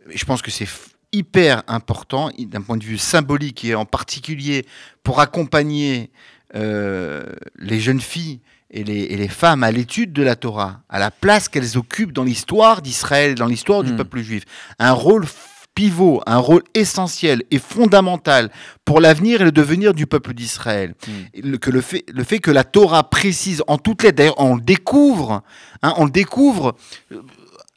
[0.09, 0.69] je pense que c'est
[1.13, 4.65] hyper important d'un point de vue symbolique et en particulier
[5.03, 6.11] pour accompagner
[6.55, 7.25] euh,
[7.59, 11.11] les jeunes filles et les, et les femmes à l'étude de la Torah, à la
[11.11, 13.97] place qu'elles occupent dans l'histoire d'Israël, dans l'histoire du hmm.
[13.97, 14.45] peuple juif.
[14.79, 15.27] Un rôle
[15.75, 18.51] pivot, un rôle essentiel et fondamental
[18.85, 20.95] pour l'avenir et le devenir du peuple d'Israël.
[21.07, 21.57] Hmm.
[21.57, 24.61] Que le fait, le fait que la Torah précise en toutes lettres, d'ailleurs on le
[24.61, 25.43] découvre,
[25.83, 26.75] hein, on le découvre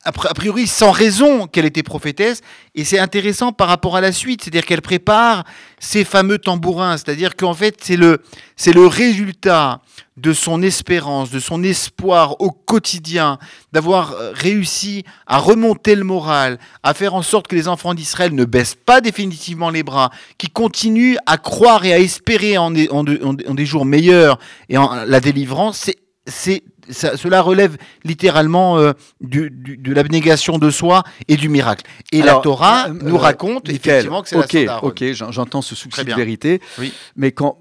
[0.06, 2.42] a priori sans raison qu'elle était prophétesse,
[2.76, 5.46] et c'est intéressant par rapport à la suite, c'est-à-dire qu'elle prépare
[5.80, 8.22] ces fameux tambourins, c'est-à-dire qu'en fait c'est le,
[8.58, 9.82] c'est le résultat
[10.18, 13.40] de son espérance, de son espoir au quotidien,
[13.72, 18.36] d'avoir euh, réussi à remonter le moral, à faire en sorte que les enfants d'Israël
[18.36, 22.90] ne baissent pas définitivement les bras, qui continuent à croire et à espérer en des,
[22.90, 24.38] en des jours meilleurs
[24.70, 25.90] et en la délivrance,
[26.28, 31.86] c'est cela relève littéralement euh, de l'abnégation de soi et du miracle.
[32.12, 36.14] Et la Torah euh, nous raconte effectivement que c'est la Ok, j'entends ce souci de
[36.14, 36.94] vérité, oui.
[37.16, 37.58] mais quand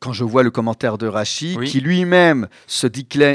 [0.00, 2.86] quand je vois le commentaire de Rachi, qui lui-même se,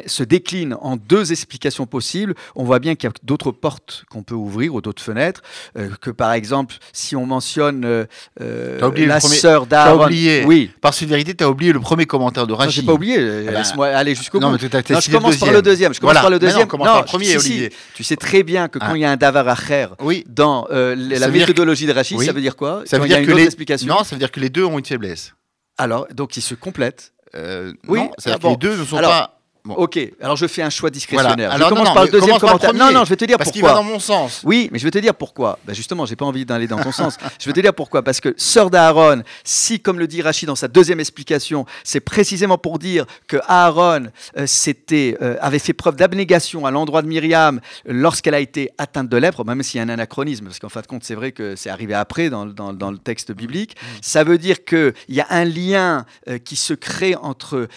[0.07, 4.23] se, décline en deux explications possibles, on voit bien qu'il y a d'autres portes qu'on
[4.23, 5.41] peut ouvrir ou d'autres fenêtres.
[5.77, 8.05] Euh, que par exemple, si on mentionne euh,
[8.41, 10.07] euh la sœur d'Aaron.
[10.07, 10.71] Oui.
[10.81, 12.71] Par vérité, tu as oublié le premier commentaire de Rachi.
[12.71, 13.15] Je n'ai pas oublié.
[13.15, 14.47] Eh ben, Laisse-moi aller jusqu'au bout.
[14.47, 15.93] Non, je commence par le deuxième.
[15.93, 16.67] Je commence par le deuxième.
[16.67, 17.71] Non, premier, Olivier.
[17.93, 18.97] Tu sais très bien que quand ah.
[18.97, 20.23] il y a un davar acher oui.
[20.27, 22.81] dans euh, la méthodologie de Rachi, ça veut dire quoi?
[22.85, 25.33] Ça veut dire que les Non, ça veut dire que les deux ont une faiblesse.
[25.77, 27.13] Alors, donc ils se complètent.
[27.35, 29.34] Euh, oui, non, ah, les deux ne sont pas
[29.67, 31.51] Ok, alors je fais un choix discrétionnaire.
[31.51, 32.73] Alors, je commence par le deuxième commentaire.
[32.73, 33.69] non, non, je vais te dire parce pourquoi.
[33.69, 34.41] Parce qu'il va dans mon sens.
[34.43, 35.59] Oui, mais je vais te dire pourquoi.
[35.65, 37.17] Ben justement, j'ai pas envie d'aller dans ton sens.
[37.39, 38.03] Je vais te dire pourquoi.
[38.03, 42.57] Parce que sœur d'Aaron, si, comme le dit Rachid dans sa deuxième explication, c'est précisément
[42.57, 44.45] pour dire que Aaron euh,
[44.91, 49.43] euh, avait fait preuve d'abnégation à l'endroit de Myriam lorsqu'elle a été atteinte de lèpre,
[49.45, 51.69] même s'il y a un anachronisme, parce qu'en fin de compte, c'est vrai que c'est
[51.69, 53.75] arrivé après dans, dans, dans, le texte biblique.
[53.75, 53.85] Mm.
[54.01, 57.67] Ça veut dire qu'il y a un lien euh, qui se crée entre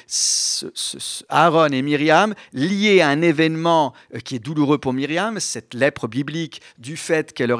[1.29, 6.09] Aaron et Myriam lié à un événement euh, qui est douloureux pour Myriam, cette lèpre
[6.09, 7.51] biblique du fait qu'elle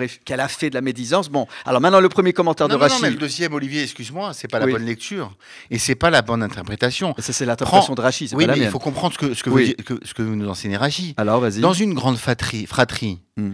[0.41, 1.29] a fait de la médisance.
[1.29, 2.97] Bon, alors maintenant le premier commentaire de Rachid.
[2.97, 5.35] Non, mais le deuxième, Olivier, excuse-moi, c'est pas la bonne lecture
[5.71, 7.15] et c'est pas la bonne interprétation.
[7.19, 9.51] Ça c'est l'interprétation de Rachid, oui, pas mais il faut comprendre ce que ce que,
[9.51, 11.15] vous, ce que vous nous enseignez Rachid.
[11.17, 11.61] Alors vas-y.
[11.61, 13.53] Dans une grande fratrie, fratrie hmm.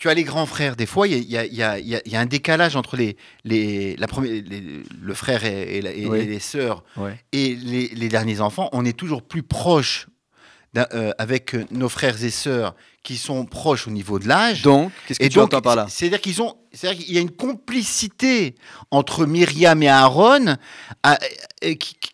[0.00, 0.76] Tu as les grands frères.
[0.76, 4.42] Des fois, il y, y, y a, un décalage entre les, les, la première,
[5.00, 6.82] le frère et, les sœurs
[7.32, 8.70] et les, les, derniers enfants.
[8.72, 10.08] On est toujours plus proche
[10.76, 14.62] euh, avec nos frères et sœurs qui sont proches au niveau de l'âge.
[14.62, 15.86] Donc, qu'est-ce que tu entends par là?
[15.88, 18.54] C'est-à-dire qu'ils ont, c'est-à-dire qu'il y a une complicité
[18.92, 20.56] entre Myriam et Aaron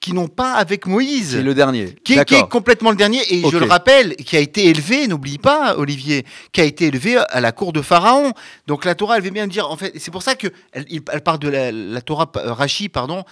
[0.00, 1.32] qui, n'ont pas avec Moïse.
[1.32, 1.96] C'est le dernier.
[2.02, 5.76] Qui, est complètement le dernier et je le rappelle, qui a été élevé, n'oublie pas
[5.76, 8.32] Olivier, qui a été élevé à la cour de Pharaon.
[8.66, 11.40] Donc la Torah, elle veut bien dire, en fait, c'est pour ça que elle, parle
[11.40, 13.24] de la, la Torah Rachi, pardon,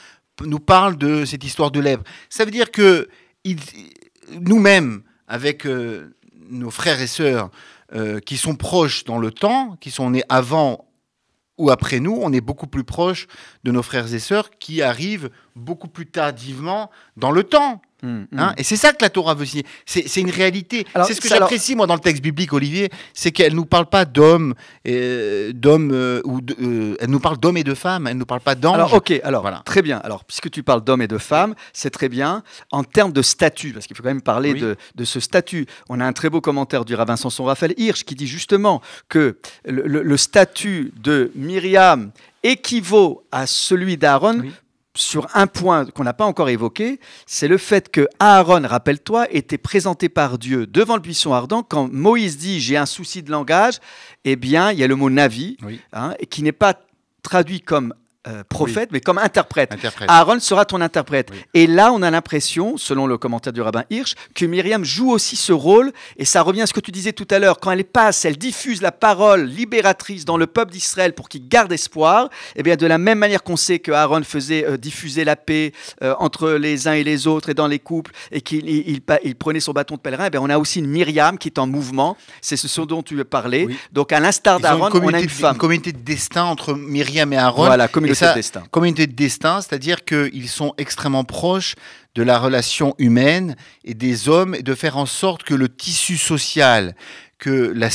[0.44, 2.02] nous parle de cette histoire de lèvres.
[2.28, 3.08] Ça veut dire que
[4.40, 6.16] nous-mêmes, avec euh,
[6.48, 7.50] nos frères et sœurs
[7.94, 10.86] euh, qui sont proches dans le temps, qui sont nés avant
[11.56, 13.26] ou après nous, on est beaucoup plus proche
[13.62, 17.80] de nos frères et sœurs qui arrivent beaucoup plus tardivement dans le temps.
[18.04, 18.38] Hum, hum.
[18.38, 19.64] Hein, et c'est ça que la Torah veut signer.
[19.86, 20.86] C'est une réalité.
[21.06, 23.86] C'est ce que j'apprécie, moi, dans le texte biblique, Olivier, c'est qu'elle ne nous parle
[23.86, 24.54] pas d'hommes,
[24.86, 28.26] euh, d'hommes, euh, ou euh, elle nous parle d'hommes et de femmes, elle ne nous
[28.26, 28.74] parle pas d'anges.
[28.74, 29.62] Alors, ok, alors, voilà.
[29.64, 29.98] très bien.
[30.04, 32.42] Alors, puisque tu parles d'hommes et de femmes, c'est très bien.
[32.70, 35.98] En termes de statut, parce qu'il faut quand même parler de, de, ce statut, on
[36.00, 40.02] a un très beau commentaire du rabbin Samson Raphaël Hirsch qui dit justement que le,
[40.02, 42.10] le statut de Myriam
[42.42, 44.42] équivaut à celui d'Aaron
[44.96, 49.58] sur un point qu'on n'a pas encore évoqué, c'est le fait que Aaron, rappelle-toi, était
[49.58, 51.62] présenté par Dieu devant le buisson ardent.
[51.62, 53.78] Quand Moïse dit j'ai un souci de langage,
[54.24, 55.56] eh bien, il y a le mot navi,
[55.92, 56.74] hein, qui n'est pas
[57.22, 57.94] traduit comme
[58.26, 59.74] euh, prophète, mais comme interprète.
[60.08, 61.30] Aaron sera ton interprète.
[61.52, 65.36] Et là, on a l'impression, selon le commentaire du rabbin Hirsch, que Myriam joue aussi
[65.36, 65.92] ce rôle.
[66.16, 67.60] Et ça revient à ce que tu disais tout à l'heure.
[67.60, 71.70] Quand elle passe, elle diffuse la parole libératrice dans le peuple d'Israël pour qu'il garde
[71.72, 72.30] espoir.
[72.56, 75.36] Et eh bien, de la même manière qu'on sait que Aaron faisait euh, diffuser la
[75.36, 79.02] paix euh, entre les uns et les autres et dans les couples, et qu'il il,
[79.36, 82.16] prenait son bâton de pèlerin, eh on a aussi une Myriam qui est en mouvement.
[82.40, 83.68] C'est ce dont tu veux parler.
[83.92, 85.52] Donc, à l'instar d'Aaron, on a une femme.
[85.52, 87.66] Une communauté de destin entre Myriam et Aaron.
[87.66, 88.13] Voilà, communauté
[88.70, 89.60] communauté de destin.
[89.60, 91.74] c'est-à-dire qu'ils sont extrêmement proches
[92.14, 96.16] de la relation humaine et des hommes, et de faire en sorte que le tissu
[96.16, 96.94] social,
[97.38, 97.88] que la,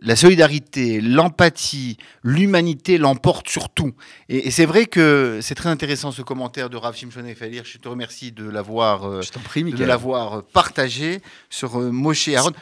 [0.00, 3.92] la solidarité, l'empathie, l'humanité l'emportent sur tout.
[4.28, 7.64] Et, c'est vrai que c'est très intéressant ce commentaire de Rav Shimshon Falir.
[7.64, 9.20] Je te remercie de l'avoir euh,
[9.56, 12.52] de l'avoir partagé sur euh, Moshe Aaron,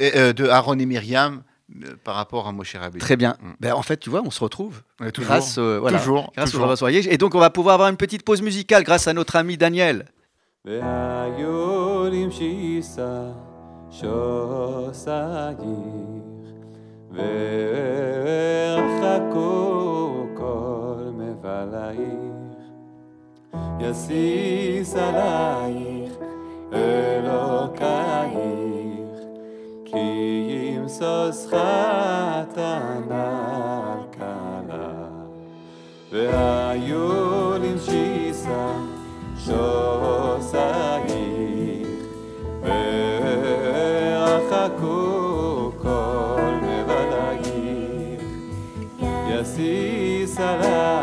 [0.00, 1.42] euh, de Aaron et Myriam.
[1.76, 2.98] Euh, par rapport à Moshe Rabbeinu.
[2.98, 3.36] Très bien.
[3.40, 3.52] Mm.
[3.60, 6.70] Ben, en fait, tu vois, on se retrouve toujours, grâce, euh, voilà, toujours, grâce toujours.
[6.70, 9.56] au Et donc, on va pouvoir avoir une petite pause musicale grâce à notre ami
[9.56, 10.06] Daniel.
[29.92, 35.08] כי ימסוס חתן על כלה
[36.12, 38.72] והיו לנשיסה
[39.38, 41.08] שוסייך
[44.52, 48.22] ואחקו כל מבלייך
[49.28, 50.97] יסיס עלייך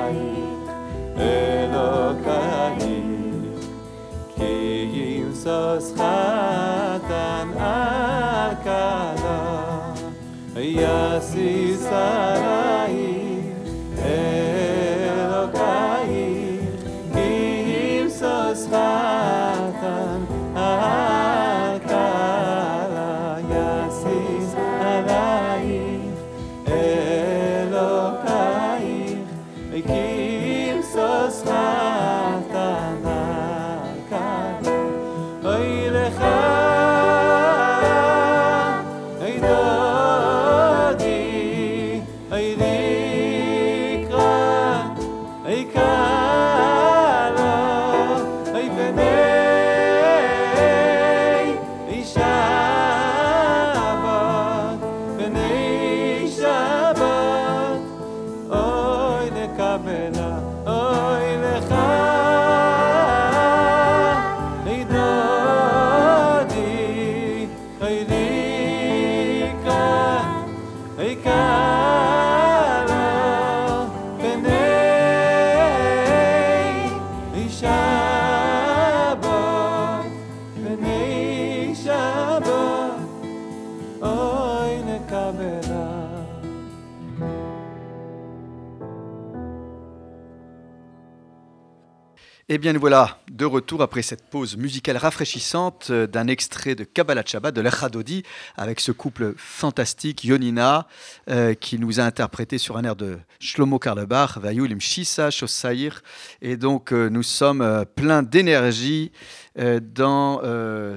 [92.56, 96.86] Eh bien, nous voilà de retour après cette pause musicale rafraîchissante euh, d'un extrait de
[96.86, 98.24] Kabbalah Shabbat de l'Echadodi
[98.56, 100.88] avec ce couple fantastique, Yonina,
[101.30, 106.02] euh, qui nous a interprété sur un air de Shlomo Karlebach, Vayulim Shisa, Shossaïr.
[106.42, 109.12] Et donc, euh, nous sommes pleins d'énergie
[109.56, 110.42] dans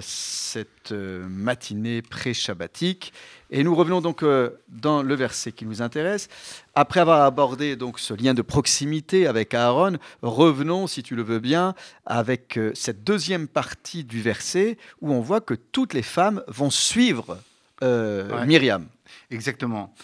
[0.01, 3.13] cette matinée pré-shabbatique.
[3.51, 6.29] Et nous revenons donc euh, dans le verset qui nous intéresse.
[6.75, 11.39] Après avoir abordé donc ce lien de proximité avec Aaron, revenons, si tu le veux
[11.39, 16.43] bien, avec euh, cette deuxième partie du verset où on voit que toutes les femmes
[16.47, 17.39] vont suivre
[17.83, 18.87] euh, Myriam.
[19.31, 19.95] Exactement.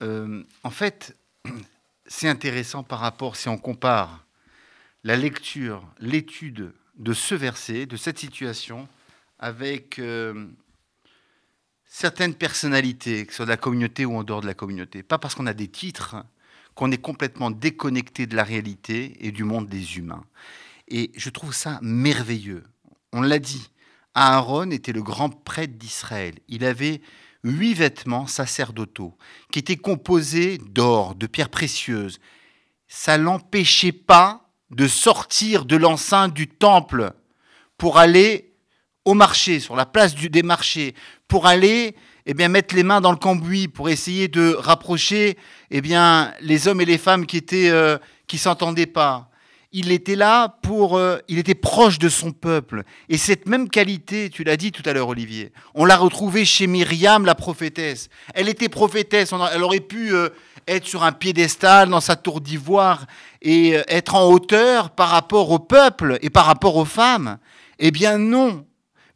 [0.00, 1.16] en fait,
[2.06, 4.24] c'est intéressant par rapport, si on compare
[5.02, 8.88] la lecture, l'étude de ce verset, de cette situation,
[9.38, 10.46] avec euh,
[11.84, 15.02] certaines personnalités, que ce soit de la communauté ou en dehors de la communauté.
[15.02, 16.16] Pas parce qu'on a des titres
[16.74, 20.24] qu'on est complètement déconnecté de la réalité et du monde des humains.
[20.86, 22.64] Et je trouve ça merveilleux.
[23.12, 23.70] On l'a dit,
[24.14, 26.34] Aaron était le grand prêtre d'Israël.
[26.46, 27.00] Il avait
[27.42, 29.16] huit vêtements sacerdotaux
[29.50, 32.20] qui étaient composés d'or, de pierres précieuses.
[32.86, 37.12] Ça l'empêchait pas de sortir de l'enceinte du temple
[37.76, 38.52] pour aller
[39.04, 40.94] au marché, sur la place des marchés,
[41.28, 41.94] pour aller
[42.26, 45.38] eh bien, mettre les mains dans le cambouis, pour essayer de rapprocher
[45.70, 49.30] eh bien, les hommes et les femmes qui étaient euh, qui s'entendaient pas.
[49.72, 52.84] Il était là pour, euh, il était proche de son peuple.
[53.08, 56.66] Et cette même qualité, tu l'as dit tout à l'heure, Olivier, on l'a retrouvée chez
[56.66, 58.08] Myriam, la prophétesse.
[58.34, 59.32] Elle était prophétesse.
[59.52, 60.30] Elle aurait pu euh,
[60.68, 63.06] être sur un piédestal dans sa tour d'ivoire
[63.42, 67.38] et euh, être en hauteur par rapport au peuple et par rapport aux femmes.
[67.78, 68.66] Eh bien non.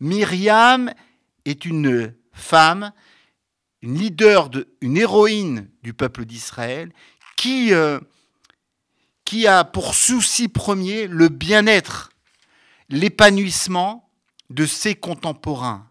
[0.01, 0.93] Myriam
[1.45, 2.93] est une femme,
[3.83, 6.91] une leader, de, une héroïne du peuple d'Israël
[7.37, 8.01] qui, euh,
[9.25, 12.11] qui a pour souci premier le bien-être,
[12.88, 14.11] l'épanouissement
[14.51, 15.87] de ses contemporains.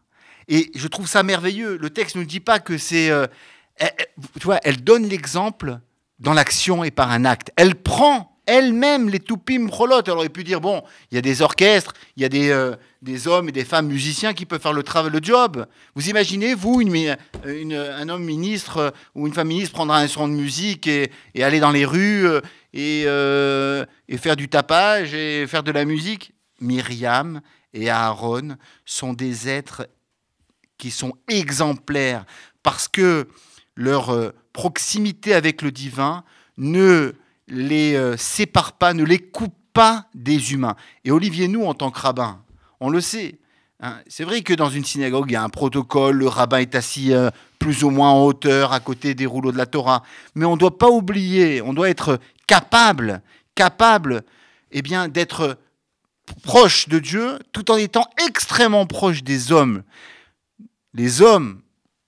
[0.48, 1.78] Et je trouve ça merveilleux.
[1.78, 3.10] Le texte ne dit pas que c'est...
[3.10, 3.28] euh,
[3.76, 4.08] elle- elle-
[4.40, 5.80] tu vois, elle donne l'exemple
[6.20, 7.52] dans l'action et par un acte.
[7.56, 10.02] Elle prend elle-même les toupim prolot.
[10.06, 12.76] Elle aurait pu dire, bon, il y a des orchestres, il y a des, euh,
[13.02, 15.66] des hommes et des femmes musiciens qui peuvent faire le travail, le job.
[15.96, 17.08] Vous imaginez, vous, mi-
[17.46, 21.12] une- un homme ministre euh, ou une femme ministre prendre un instrument de musique et,
[21.40, 22.42] aller dans les rues euh,
[22.74, 26.34] et, euh, et faire du tapage et faire de la musique?
[26.60, 27.42] Myriam
[27.74, 29.88] et Aaron sont des êtres
[30.78, 32.26] qui sont exemplaires
[32.64, 33.28] parce que
[33.76, 36.24] leur euh, proximité avec le divin
[36.58, 37.14] ne
[37.48, 40.76] les euh, sépare pas, ne les coupe pas des humains.
[41.06, 42.44] Et Olivier, nous, en tant que rabbin,
[42.80, 43.40] on le sait.
[43.80, 46.76] hein, c'est vrai que dans une synagogue, il y a un protocole, le rabbin est
[46.76, 47.30] assis euh,
[47.60, 50.04] plus ou moins en hauteur à côté des rouleaux de la Torah.
[50.36, 53.22] Mais on ne doit pas oublier, on doit être capable,
[53.56, 54.24] capable
[54.72, 55.58] eh bien, d'être
[56.44, 59.84] proche de Dieu tout en étant extrêmement proche des hommes.
[60.94, 61.62] Les hommes,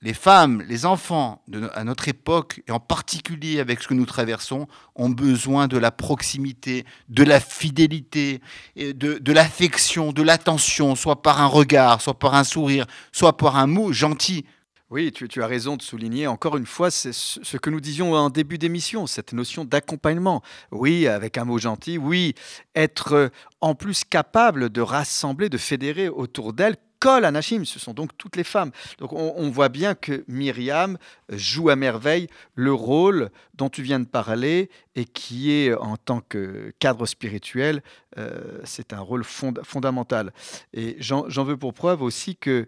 [0.04, 1.42] les femmes, les enfants
[1.74, 5.92] à notre époque, et en particulier avec ce que nous traversons, ont besoin de la
[5.92, 8.42] proximité, de la fidélité,
[8.76, 13.38] et de, de l'affection, de l'attention, soit par un regard, soit par un sourire, soit
[13.38, 14.46] par un mot gentil.
[14.90, 18.60] Oui, tu, as raison de souligner encore une fois ce que nous disions en début
[18.60, 20.44] d'émission, cette notion d'accompagnement.
[20.70, 22.36] Oui, avec un mot gentil, oui,
[22.76, 26.76] être euh, en plus capable de rassembler, de fédérer autour d'elle.
[27.04, 28.72] Kol Anashim, ce sont donc toutes les femmes.
[28.98, 34.06] Donc on, voit bien que Myriam joue à merveille le rôle dont tu viens de
[34.06, 37.84] parler et qui est en tant que cadre spirituel,
[38.18, 40.32] euh, c'est un rôle fond- fondamental.
[40.74, 42.68] Et j'en veux pour preuve aussi que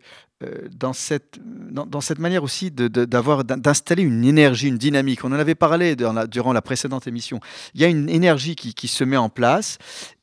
[0.71, 1.39] dans, cette,
[1.71, 5.23] dans, cette manière aussi de- de- d'installer une énergie, une dynamique.
[5.23, 7.39] On en avait parlé durant la précédente émission.
[7.73, 9.77] Il y a une énergie qui, qui se met en place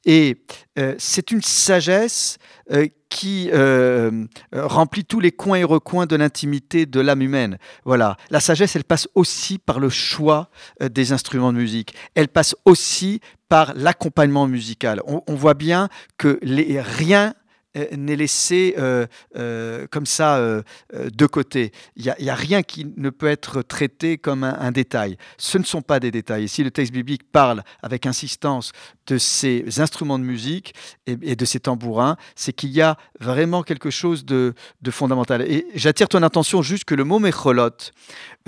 [0.05, 0.43] et
[0.79, 2.39] euh, c'est une sagesse
[2.73, 7.59] euh, qui euh, euh, remplit tous les coins et recoins de l'intimité de l'âme humaine.
[7.85, 10.51] Voilà, la sagesse, elle passe aussi par le choix
[10.83, 11.95] euh, des instruments de musique.
[12.15, 15.01] Elle passe aussi par l'accompagnement musical.
[15.07, 17.33] On, on voit bien que les, rien euh,
[17.75, 19.07] n'est laissé euh,
[19.37, 21.73] euh, comme ça euh, de côté.
[21.97, 25.17] Il n'y a, rien qui ne peut être traité comme un, détail.
[25.39, 26.45] Ce ne sont pas des détails.
[26.45, 28.73] Et si le texte biblique parle avec insistance
[29.07, 30.75] de ces instruments de musique
[31.07, 34.55] et, de ces tambourins, c'est qu'il y a vraiment quelque chose de,
[34.91, 35.43] fondamental.
[35.43, 37.71] Et j'attire ton attention juste que le mot mécholot,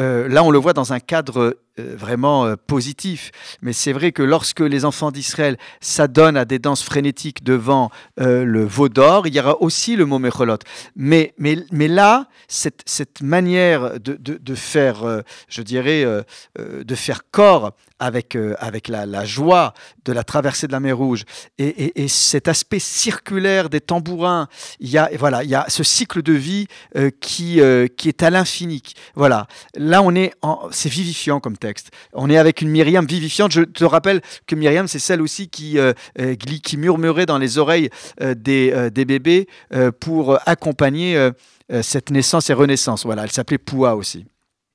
[0.00, 3.30] euh, là on le voit dans un cadre vraiment euh, positif.
[3.62, 8.44] Mais c'est vrai que lorsque les enfants d'Israël s'adonnent à des danses frénétiques devant euh,
[8.44, 10.58] le veau d'or, il y aura aussi le mot mécholot.
[10.96, 16.22] Mais, mais, mais là, cette, cette manière de, de, faire, euh, je dirais, euh,
[16.58, 19.72] euh, de faire corps avec, euh, avec la, joie
[20.04, 21.24] de la traversée de la mer Rouge
[21.58, 24.48] et, et- et cet aspect circulaire des tambourins,
[24.80, 26.66] il y a, voilà, il y a ce cycle de vie
[26.96, 28.82] euh, qui, euh, qui est à l'infini.
[29.14, 29.46] Voilà,
[29.76, 30.32] là on est,
[30.70, 31.90] c'est vivifiant comme texte.
[32.12, 33.50] On est avec une Myriam vivifiante.
[33.52, 37.56] Je te rappelle que Myriam, c'est celle aussi qui, euh, euh, qui murmurait dans les
[37.56, 37.88] oreilles
[38.20, 39.48] euh, des, euh, des bébés
[40.00, 41.30] pour accompagner
[41.82, 43.04] cette naissance et renaissance.
[43.04, 44.26] Voilà, elle s'appelait Poua aussi.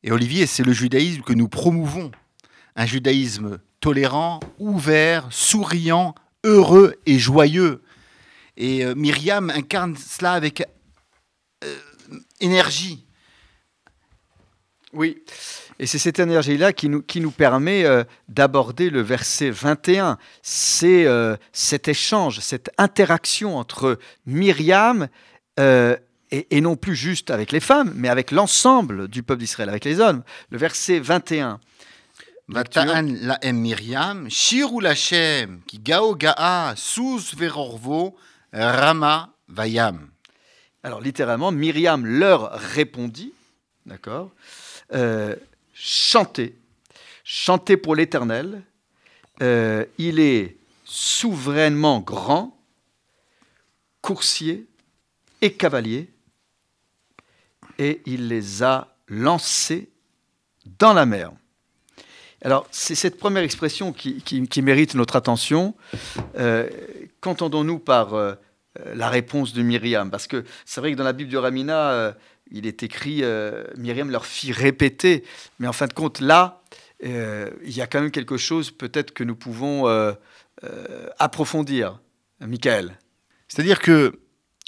[0.03, 2.11] Et Olivier, c'est le judaïsme que nous promouvons.
[2.75, 7.81] Un judaïsme tolérant, ouvert, souriant, heureux et joyeux.
[8.57, 10.63] Et Myriam incarne cela avec
[12.39, 13.05] énergie.
[14.93, 15.21] Oui.
[15.79, 20.17] Et c'est cette énergie-là qui nous, qui nous permet euh, d'aborder le verset 21.
[20.41, 25.07] C'est euh, cet échange, cette interaction entre Myriam
[25.57, 25.95] euh,
[26.31, 29.85] et, et non plus juste avec les femmes, mais avec l'ensemble du peuple d'Israël, avec
[29.85, 30.23] les hommes.
[30.49, 31.61] Le verset 21.
[32.49, 38.17] Vata'an la'em Miriam, shiru lachem, ki gao ga'a, sous verorvo,
[38.51, 40.09] rama vayam.
[40.83, 43.33] Alors littéralement, Myriam leur répondit,
[43.85, 44.31] d'accord
[44.93, 45.35] euh,
[45.81, 46.57] Chantez,
[47.23, 48.63] chantez pour l'Éternel.
[49.41, 52.59] Euh, il est souverainement grand,
[54.01, 54.67] coursier
[55.39, 56.09] et cavalier,
[57.77, 59.87] et il les a lancés
[60.65, 61.31] dans la mer.
[62.41, 65.75] Alors, c'est cette première expression qui, mérite notre attention.
[66.37, 66.69] Euh,
[67.21, 68.35] Qu'entendons-nous par euh,
[68.95, 70.11] la réponse de Myriam?
[70.11, 72.15] Parce que c'est vrai que dans la Bible du Ramina,
[72.51, 75.23] il est écrit euh, Myriam leur fit répéter.
[75.59, 76.59] Mais en fin de compte, là,
[77.05, 80.13] euh, il y a quand même quelque chose peut-être que nous pouvons euh,
[80.63, 81.99] euh, approfondir.
[82.41, 82.97] Michael.
[83.49, 84.17] C'est-à-dire que,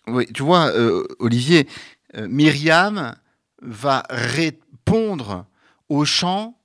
[0.08, 0.74] oui, tu vois,
[1.20, 1.70] Olivier,
[2.18, 3.16] Myriam
[3.62, 5.46] va répondre
[5.88, 6.60] au chant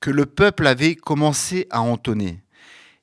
[0.00, 2.42] que le peuple avait commencé à entonner.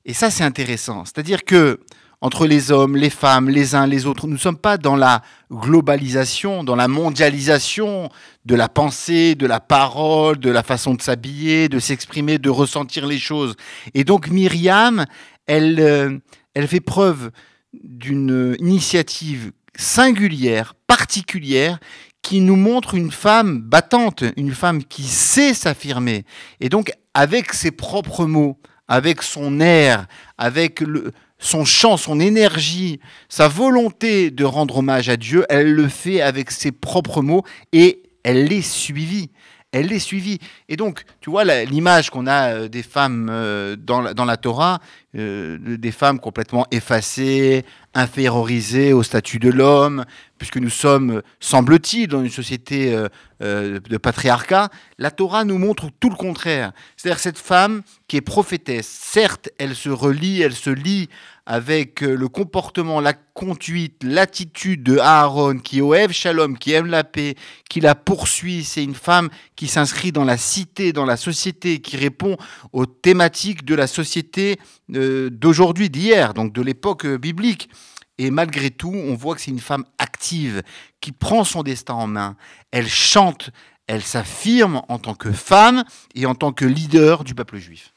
[0.04, 1.06] Et ça, c'est intéressant.
[1.06, 1.80] C'est-à-dire que
[2.20, 5.22] entre les hommes, les femmes, les uns, les autres, nous ne sommes pas dans la
[5.52, 8.10] globalisation, dans la mondialisation
[8.44, 13.06] de la pensée, de la parole, de la façon de s'habiller, de s'exprimer, de ressentir
[13.06, 13.54] les choses.
[13.94, 15.04] Et donc Myriam,
[15.46, 16.18] elle, euh,
[16.54, 17.30] elle fait preuve
[17.72, 21.78] d'une initiative singulière, particulière,
[22.22, 26.24] qui nous montre une femme battante, une femme qui sait s'affirmer.
[26.60, 28.58] Et donc, avec ses propres mots,
[28.88, 30.06] avec son air,
[30.36, 35.88] avec le, son chant, son énergie, sa volonté de rendre hommage à Dieu, elle le
[35.88, 39.30] fait avec ses propres mots et elle l'est suivie.
[39.70, 40.38] Elle l'est suivie.
[40.70, 44.80] Et donc, tu vois, l'image qu'on a euh, des femmes euh, dans, la, Torah,
[45.14, 50.06] euh, de- des femmes complètement effacées, infériorisées au statut de l'homme,
[50.38, 53.08] puisque nous sommes, semble-t-il, dans une société euh,
[53.42, 56.72] euh, de patriarcat, la Torah nous montre tout le contraire.
[56.96, 61.08] C'est-à-dire cette femme qui est prophétesse, certes, elle se relie, elle se lie
[61.48, 67.04] avec euh, le comportement, la conduite, l'attitude de Aaron, qui Oev Shalom, qui aime la
[67.04, 67.36] paix,
[67.70, 68.64] qui la poursuit.
[68.64, 72.36] C'est une femme qui s'inscrit dans la cité, dans la société, qui répond
[72.74, 74.58] aux thématiques de la société
[74.94, 77.70] euh, d'aujourd'hui, d'hier, donc de l'époque euh, biblique.
[78.18, 80.62] Et malgré tout, on voit que c'est une femme active,
[81.00, 82.36] qui prend son destin en main.
[82.72, 83.50] Elle chante,
[83.86, 87.92] elle s'affirme en tant que femme et en tant que leader du peuple juif.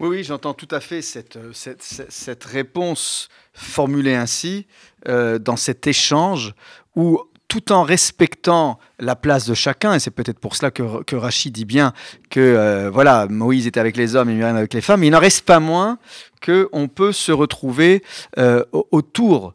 [0.00, 1.52] Oui, oui, j'entends tout à fait cette, euh,
[2.44, 4.66] réponse formulée ainsi,
[5.08, 6.54] euh, dans cet échange
[6.94, 11.52] où, tout en respectant la place de chacun, et c'est peut-être pour cela que, Rachid
[11.54, 11.92] dit bien
[12.30, 15.18] que euh, voilà, Moïse était avec les hommes et Myriam avec les femmes, il n'en
[15.18, 15.98] reste pas moins
[16.44, 18.02] qu'on peut se retrouver
[18.38, 19.54] euh, au- autour,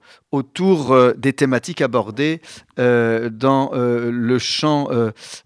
[0.91, 2.41] euh, des thématiques abordées
[2.77, 4.89] dans le chant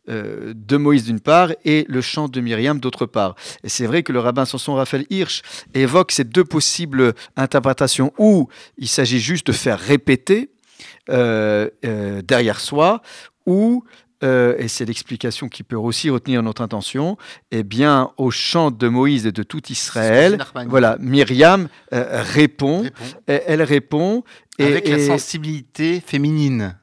[0.08, 3.36] de Moïse d'une part et le chant de Myriam d'autre part.
[3.66, 5.42] Et c'est vrai que le rabbin Samson Raphaël Hirsch
[5.74, 10.50] évoque ces deux possibles interprétations où il s'agit juste de faire répéter
[11.10, 13.02] euh, euh, derrière soi,
[13.46, 13.84] ou,
[14.24, 17.18] euh, et c'est l'explication qui peut aussi retenir notre intention,
[17.52, 22.84] eh bien, au chant de Moïse et de tout Israël, voilà, Myriam répond,
[23.28, 24.24] elle répond,
[24.60, 26.78] et, Avec la et- sensibilité féminine.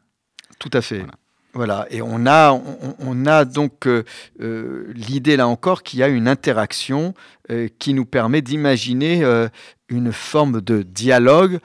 [0.60, 0.98] tout à fait.
[0.98, 1.14] Voilà.
[1.54, 2.52] Voilà, et on a,
[2.98, 4.02] on, a donc euh,
[4.40, 7.14] euh, l'idée là encore qu'il y a une interaction
[7.48, 9.22] euh, qui nous permet d'imaginer
[9.88, 11.60] une forme de dialogue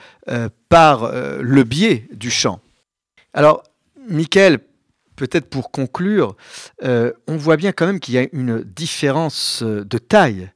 [0.70, 2.60] par le biais du chant.
[3.34, 3.64] Alors,
[4.08, 4.60] Michael,
[5.16, 6.36] peut-être pour conclure,
[6.84, 10.52] on voit bien quand même qu'il y a une différence de taille.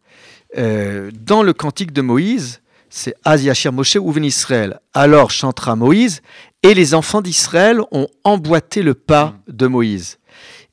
[0.56, 4.80] Dans le cantique de Moïse, c'est Az Yashir Moshe Ouven Israël.
[4.94, 6.22] Alors chantera Moïse,
[6.64, 10.18] et les enfants d'Israël ont emboîté le pas de Moïse.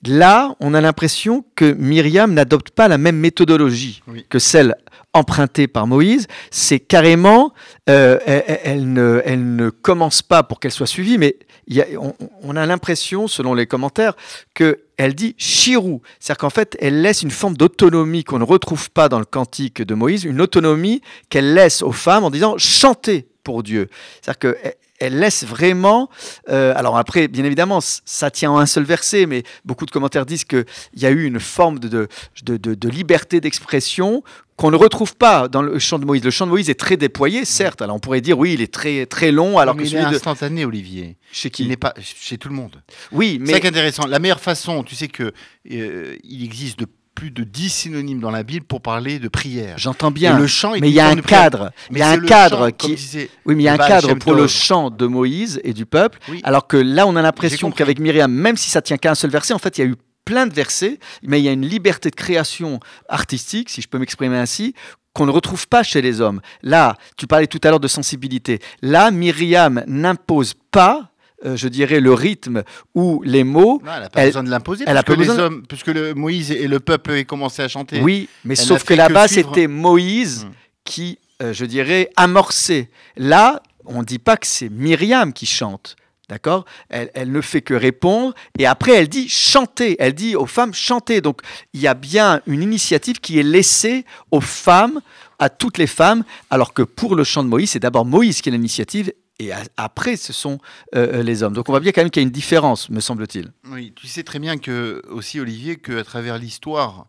[0.07, 4.25] Là, on a l'impression que Myriam n'adopte pas la même méthodologie Oui.
[4.31, 4.75] que celle
[5.13, 6.27] empruntée par Moïse.
[6.51, 7.53] C'est carrément,
[7.91, 11.37] euh, elle, ne, elle ne commence pas pour qu'elle soit suivie, mais
[11.67, 14.15] il y a- on, on a l'impression, selon les commentaires,
[14.55, 16.01] qu'elle dit Shirou.
[16.19, 19.83] C'est-à-dire qu'en fait, elle laisse une forme d'autonomie qu'on ne retrouve pas dans le cantique
[19.83, 23.27] de Moïse, une autonomie qu'elle laisse aux femmes en disant chantez.
[23.43, 23.89] pour Dieu.
[24.23, 24.55] C'est-à-dire
[25.01, 26.09] elle laisse vraiment.
[26.49, 30.27] euh, alors après, bien évidemment, ça tient en un seul verset, mais beaucoup de commentaires
[30.27, 30.65] disent qu'il
[30.97, 32.09] y a eu une forme de, de,
[32.45, 34.23] de- de- de liberté d'expression
[34.57, 36.23] qu'on ne retrouve pas dans le chant de Moïse.
[36.23, 37.81] Le chant de Moïse est très déployé, certes.
[37.81, 40.03] Alors on pourrait dire, oui, il est très, très long, alors mais que il est
[40.03, 40.15] de.
[40.17, 41.17] instantané, Olivier.
[41.33, 42.83] Chez Il qui n'est pas chez tout le monde.
[43.11, 44.07] Oui, C'est mais qui est intéressant.
[44.07, 45.33] La meilleure façon, tu sais que
[45.73, 46.87] euh, il existe de
[47.21, 49.75] plus de 10 synonymes dans la Bible pour parler de prière.
[49.77, 50.39] j'entends Et bien.
[50.39, 51.71] le chant est Mais il y a un cadre.
[51.91, 52.95] Il y a un cadre chant, qui.
[52.95, 55.85] disait Oui, mais il y a un cadre pour le chant de Moïse et du
[55.85, 56.41] peuple, Oui.
[56.45, 59.29] alors que là, on a l'impression qu'avec Myriam, même si ça tient qu'à un seul
[59.31, 61.67] verset, en fait, il y a eu plein de versets, mais il y a une
[61.67, 64.73] liberté de création artistique, si je peux m'exprimer ainsi,
[65.13, 66.41] qu'on ne retrouve pas chez les hommes.
[66.63, 68.61] Là, tu parlais tout à l'heure de sensibilité.
[68.81, 71.10] Là, Myriam n'impose pas,
[71.45, 72.63] euh, je dirais, le rythme
[72.95, 73.81] ou les mots.
[73.85, 74.85] Non, elle n'a pas Elle- besoin de l'imposer.
[74.87, 77.63] elle a pas les besoin de- hommes, puisque le Moïse et le peuple aient commencé
[77.63, 78.01] à chanter.
[78.01, 79.49] Oui, mais sauf que là-bas, suivre.
[79.55, 80.51] c'était Moïse Hmm.
[80.85, 82.91] qui, euh, je dirais, amorçait.
[83.17, 85.97] Là, on ne dit pas que c'est Myriam qui chante.
[86.29, 86.65] D'accord?
[86.91, 89.97] Elle, elle ne fait que répondre et après elle dit chanter.
[89.99, 91.21] Elle dit aux femmes chanter.
[91.21, 91.41] Donc
[91.75, 95.01] il y a bien une initiative qui est laissée aux femmes,
[95.41, 98.49] à toutes les femmes, alors que pour le chant de Moïse, c'est d'abord Moïse qui
[98.49, 100.59] a l'initiative et après ce sont
[100.95, 101.55] euh, les hommes.
[101.55, 103.53] Donc on voit bien quand même qu'il y a une différence, me semble-t-il.
[103.71, 107.07] Oui, tu sais très bien que aussi Olivier qu'à travers l'histoire,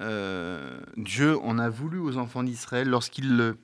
[0.00, 3.54] euh, Dieu en a voulu aux enfants d'Israël lorsqu'ils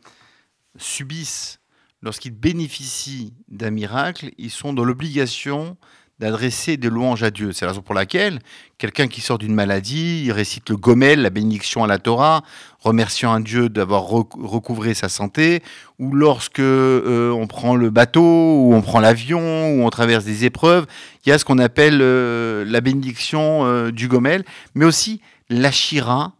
[0.76, 1.60] subissent,
[2.02, 5.76] lorsqu'ils bénéficient d'un miracle, ils sont dans l'obligation
[6.18, 7.52] d'adresser des louanges à Dieu.
[7.52, 8.38] C'est la raison pour laquelle
[8.78, 12.42] quelqu'un qui sort d'une maladie, il récite le gomel, la bénédiction à la Torah,
[12.78, 15.62] remerciant un Dieu d'avoir rec- recouvré sa santé,
[15.98, 20.44] ou lorsque euh, on prend le bateau, ou on prend l'avion, ou on traverse des
[20.44, 20.86] épreuves,
[21.24, 24.44] il y a ce qu'on appelle euh, la bénédiction euh, du gomel,
[24.74, 26.34] mais aussi la shira.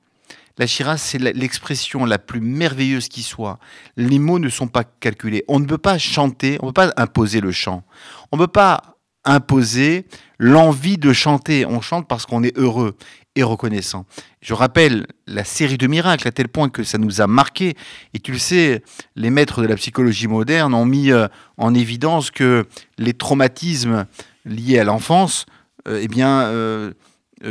[0.58, 3.58] La shira, c'est l'expression la plus merveilleuse qui soit.
[3.96, 5.44] Les mots ne sont pas calculés.
[5.48, 7.84] On ne peut pas chanter, on ne peut pas imposer le chant.
[8.30, 8.91] On ne peut pas
[9.24, 10.06] imposer
[10.38, 11.66] l'envie de chanter.
[11.66, 12.96] On chante parce qu'on est heureux
[13.34, 14.04] et reconnaissant.
[14.42, 17.74] Je rappelle la série de miracles à tel point que ça nous a marqué.
[18.12, 18.82] Et tu le sais,
[19.16, 22.66] les maîtres de la psychologie moderne ont mis euh, en évidence que
[22.98, 24.06] les traumatismes
[24.44, 25.46] liés à l'enfance,
[25.88, 26.92] euh, eh bien, euh,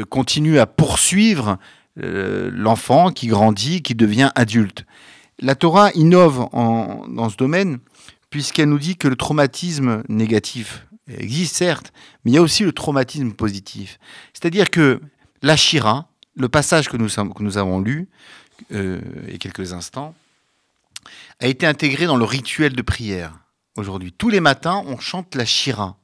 [0.10, 1.58] continuent à poursuivre
[1.98, 4.86] l'enfant qui grandit, qui devient adulte.
[5.40, 7.80] La Torah innove en- dans ce domaine
[8.30, 10.88] puisqu'elle nous dit que le traumatisme négatif
[11.18, 11.94] existe certes,
[12.24, 14.00] mais il y a aussi le traumatisme positif.
[14.34, 15.02] C'est-à-dire que
[15.42, 18.08] la Shira, le passage que nous, avons lu
[18.72, 20.14] euh, il y a quelques instants,
[21.40, 23.40] a été intégré dans le rituel de prière
[23.76, 24.14] aujourd'hui.
[24.16, 25.98] Tous les matins, on chante la Shira.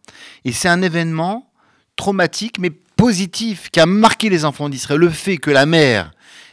[0.45, 1.51] Et c'est un événement
[1.95, 4.99] traumatique, mais positif, qui a marqué les enfants d'Israël.
[4.99, 6.11] Le fait que la mère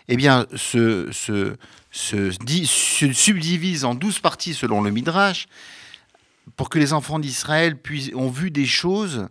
[0.08, 1.08] eh bien, se
[1.90, 5.46] subdivise en douze parties selon le Midrash,
[6.56, 9.28] pour que les enfants d'Israël puissent, ont vu des choses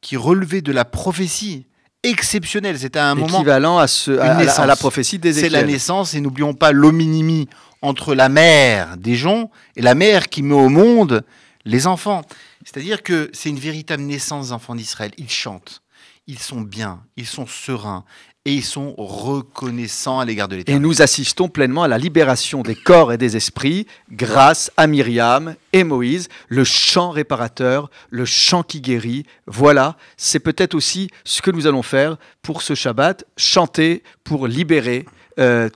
[0.00, 1.66] qui relevaient de la prophétie
[2.02, 2.78] exceptionnelle.
[2.78, 6.14] C'était un moment Équivalent à, ce, à, à la, à la prophétie c'est la naissance
[6.14, 7.48] et n'oublions pas l'hominimie
[7.82, 11.24] entre la mère des gens et la mère qui met au monde
[11.64, 12.22] les enfants.
[12.64, 15.12] C'est-à-dire que c'est une véritable naissance des enfants d'Israël.
[15.16, 15.82] Ils chantent,
[16.26, 18.04] ils sont bien, ils sont sereins
[18.48, 20.80] et ils sont reconnaissants à l'égard de Et l'Éternel.
[20.80, 25.84] nous assistons pleinement à la libération des corps et des esprits grâce à Myriam et
[25.84, 29.26] Moïse, le chant réparateur, le chant qui guérit.
[29.46, 35.04] Voilà, c'est peut-être aussi ce que nous allons faire pour ce Shabbat, chanter pour libérer,
[35.38, 35.68] euh,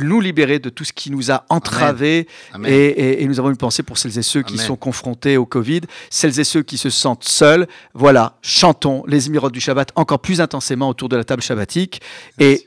[0.00, 2.28] nous libérer de tout ce qui nous a entravés.
[2.52, 2.72] Amen.
[2.72, 4.66] Et, et- et nous avons une pensée pour celles et ceux qui Amen.
[4.66, 7.66] sont confrontés au Covid, celles et ceux qui se sentent seuls.
[7.94, 12.00] Voilà, chantons les émirats du Shabbat encore plus intensément autour de la table shabbatique.
[12.38, 12.64] Et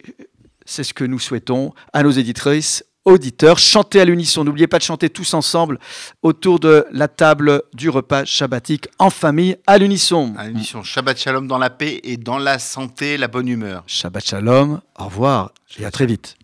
[0.66, 3.58] c'est ce que nous souhaitons à nos éditrices, auditeurs.
[3.58, 4.44] Chantez à l'unisson.
[4.44, 5.80] N'oubliez pas de chanter tous ensemble
[6.24, 10.34] autour de la table du repas shabbatique en famille à l'unisson.
[10.38, 13.84] À l'émission Shabbat Shalom dans la paix et dans la santé, la bonne humeur.
[13.88, 14.82] Shabbat shalom.
[15.00, 16.36] Au revoir et à très vite.